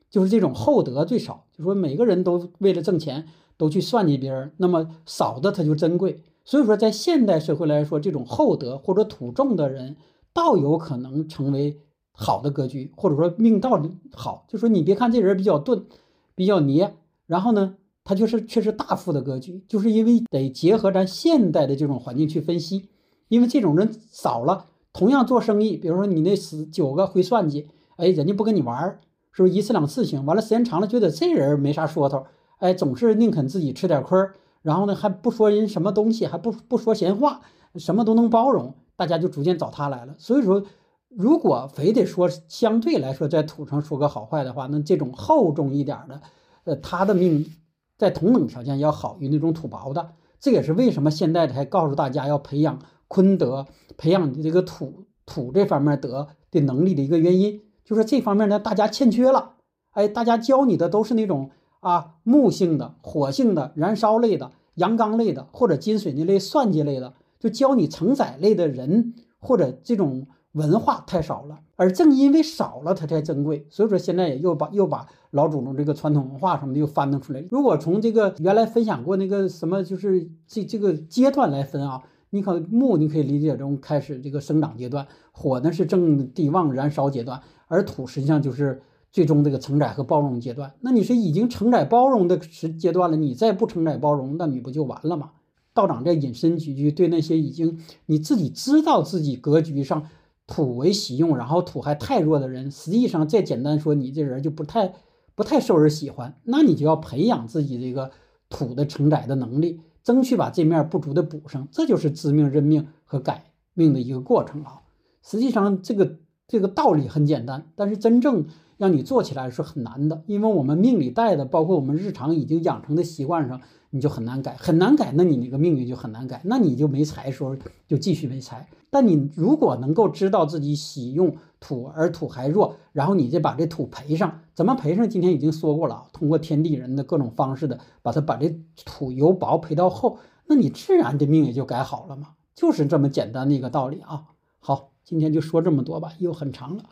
[0.09, 1.45] 就是这种厚德最少。
[1.53, 3.29] 就说每个人都为了挣钱，
[3.61, 6.23] 都去算计别人，那么少的他就珍贵。
[6.43, 9.95] 所以说，在现代社会来说，这种厚德或者土重的人，
[10.33, 11.77] 倒有可能成为
[12.11, 13.79] 好的格局，或者说命道
[14.11, 14.45] 好。
[14.47, 15.85] 就说你别看这人比较钝，
[16.33, 16.95] 比较捏，
[17.27, 22.89] 然后呢，他就是却是大富的格局，就是因为得结合咱现代的这种环境去分析，
[23.27, 24.65] 因为这种人少了。
[24.91, 28.99] 同样做生意，比如说你那十九个会算计，哎，人家不跟你玩儿，
[29.31, 30.25] 是不是一次两次行？
[30.25, 32.25] 完了时间长了，觉得这人没啥说头，
[32.61, 34.17] 哎，总是宁肯自己吃点亏，
[34.61, 37.41] 然后呢还不说人什么东西，还不不说闲话，
[37.75, 40.13] 什么都能包容，大家就逐渐找他来了。
[40.19, 40.63] 所以说，
[41.09, 46.21] 如果非得说相对来说在土上说个好坏的话，那这种厚重一点的，
[46.65, 47.51] 呃，他的命
[47.97, 50.11] 在同等条件要好于那种土薄的。
[50.39, 53.65] 这也是为什么现在才告诉大家要培养坤德，
[53.97, 59.55] 培养你这个土土这方面德的能力的一个原因，就是这方面呢大家欠缺了。
[59.91, 61.49] 哎，大家教你的都是那种
[61.81, 71.59] 啊木性的、火性的、燃烧类的、阳刚类的，或者金水那类、算计类的，就教你承载类的人或者这种文化太少了。
[71.75, 73.65] 而正因为少了，它才珍贵。
[73.69, 77.43] 所以说现在也又把又把老祖宗这个传统文化什么的又翻腾出来。
[77.49, 90.73] 如果从这个原来分享过那个什么，就是这这个阶段来分啊，你可木你可以理解中开始这个生长阶段，火呢是正地旺燃烧阶段，而土实际上就是最终这个承载和包容阶段。
[90.81, 95.31] 那你是已经承载包容的时阶段了，你再不承载包容，那你不就完了吗？
[95.73, 100.07] 道长在引申几句，对那些已经你自己知道自己格局上。
[100.47, 104.95] 土为喜用，然后土还太弱的人，实际上再简单说，你这人就不太
[105.33, 106.35] 不太受人喜欢。
[106.43, 108.11] 那你就要培养自己这个
[108.49, 111.69] 土的承载的能力，争取把这面不足的补上。
[111.71, 114.81] 这就是知命认命和改命的一个过程啊。
[115.23, 116.17] 实际上这个
[116.49, 118.47] 这个道理很简单，但是真正
[118.81, 123.61] 让你做起来是很难的，因为我们命里带的，包括我们日常已经养成的习惯上。
[123.93, 127.57] 你就很难改，很难改，那你那个命运就很难改，那你就没财时候
[127.89, 128.69] 就继续没财。
[128.89, 135.09] 但你如果能够知道自己喜用土而土还弱，然后你再把这土赔上，怎么赔上？
[135.09, 140.17] 今天已经说过了，通过天地人的各种方式的，把它把这土由薄赔到厚，
[140.47, 144.23] 那你自然这命也就改好了嘛，就是这么简单的一个道理啊。
[144.59, 146.83] 好，今天就说这么多吧，又很长了。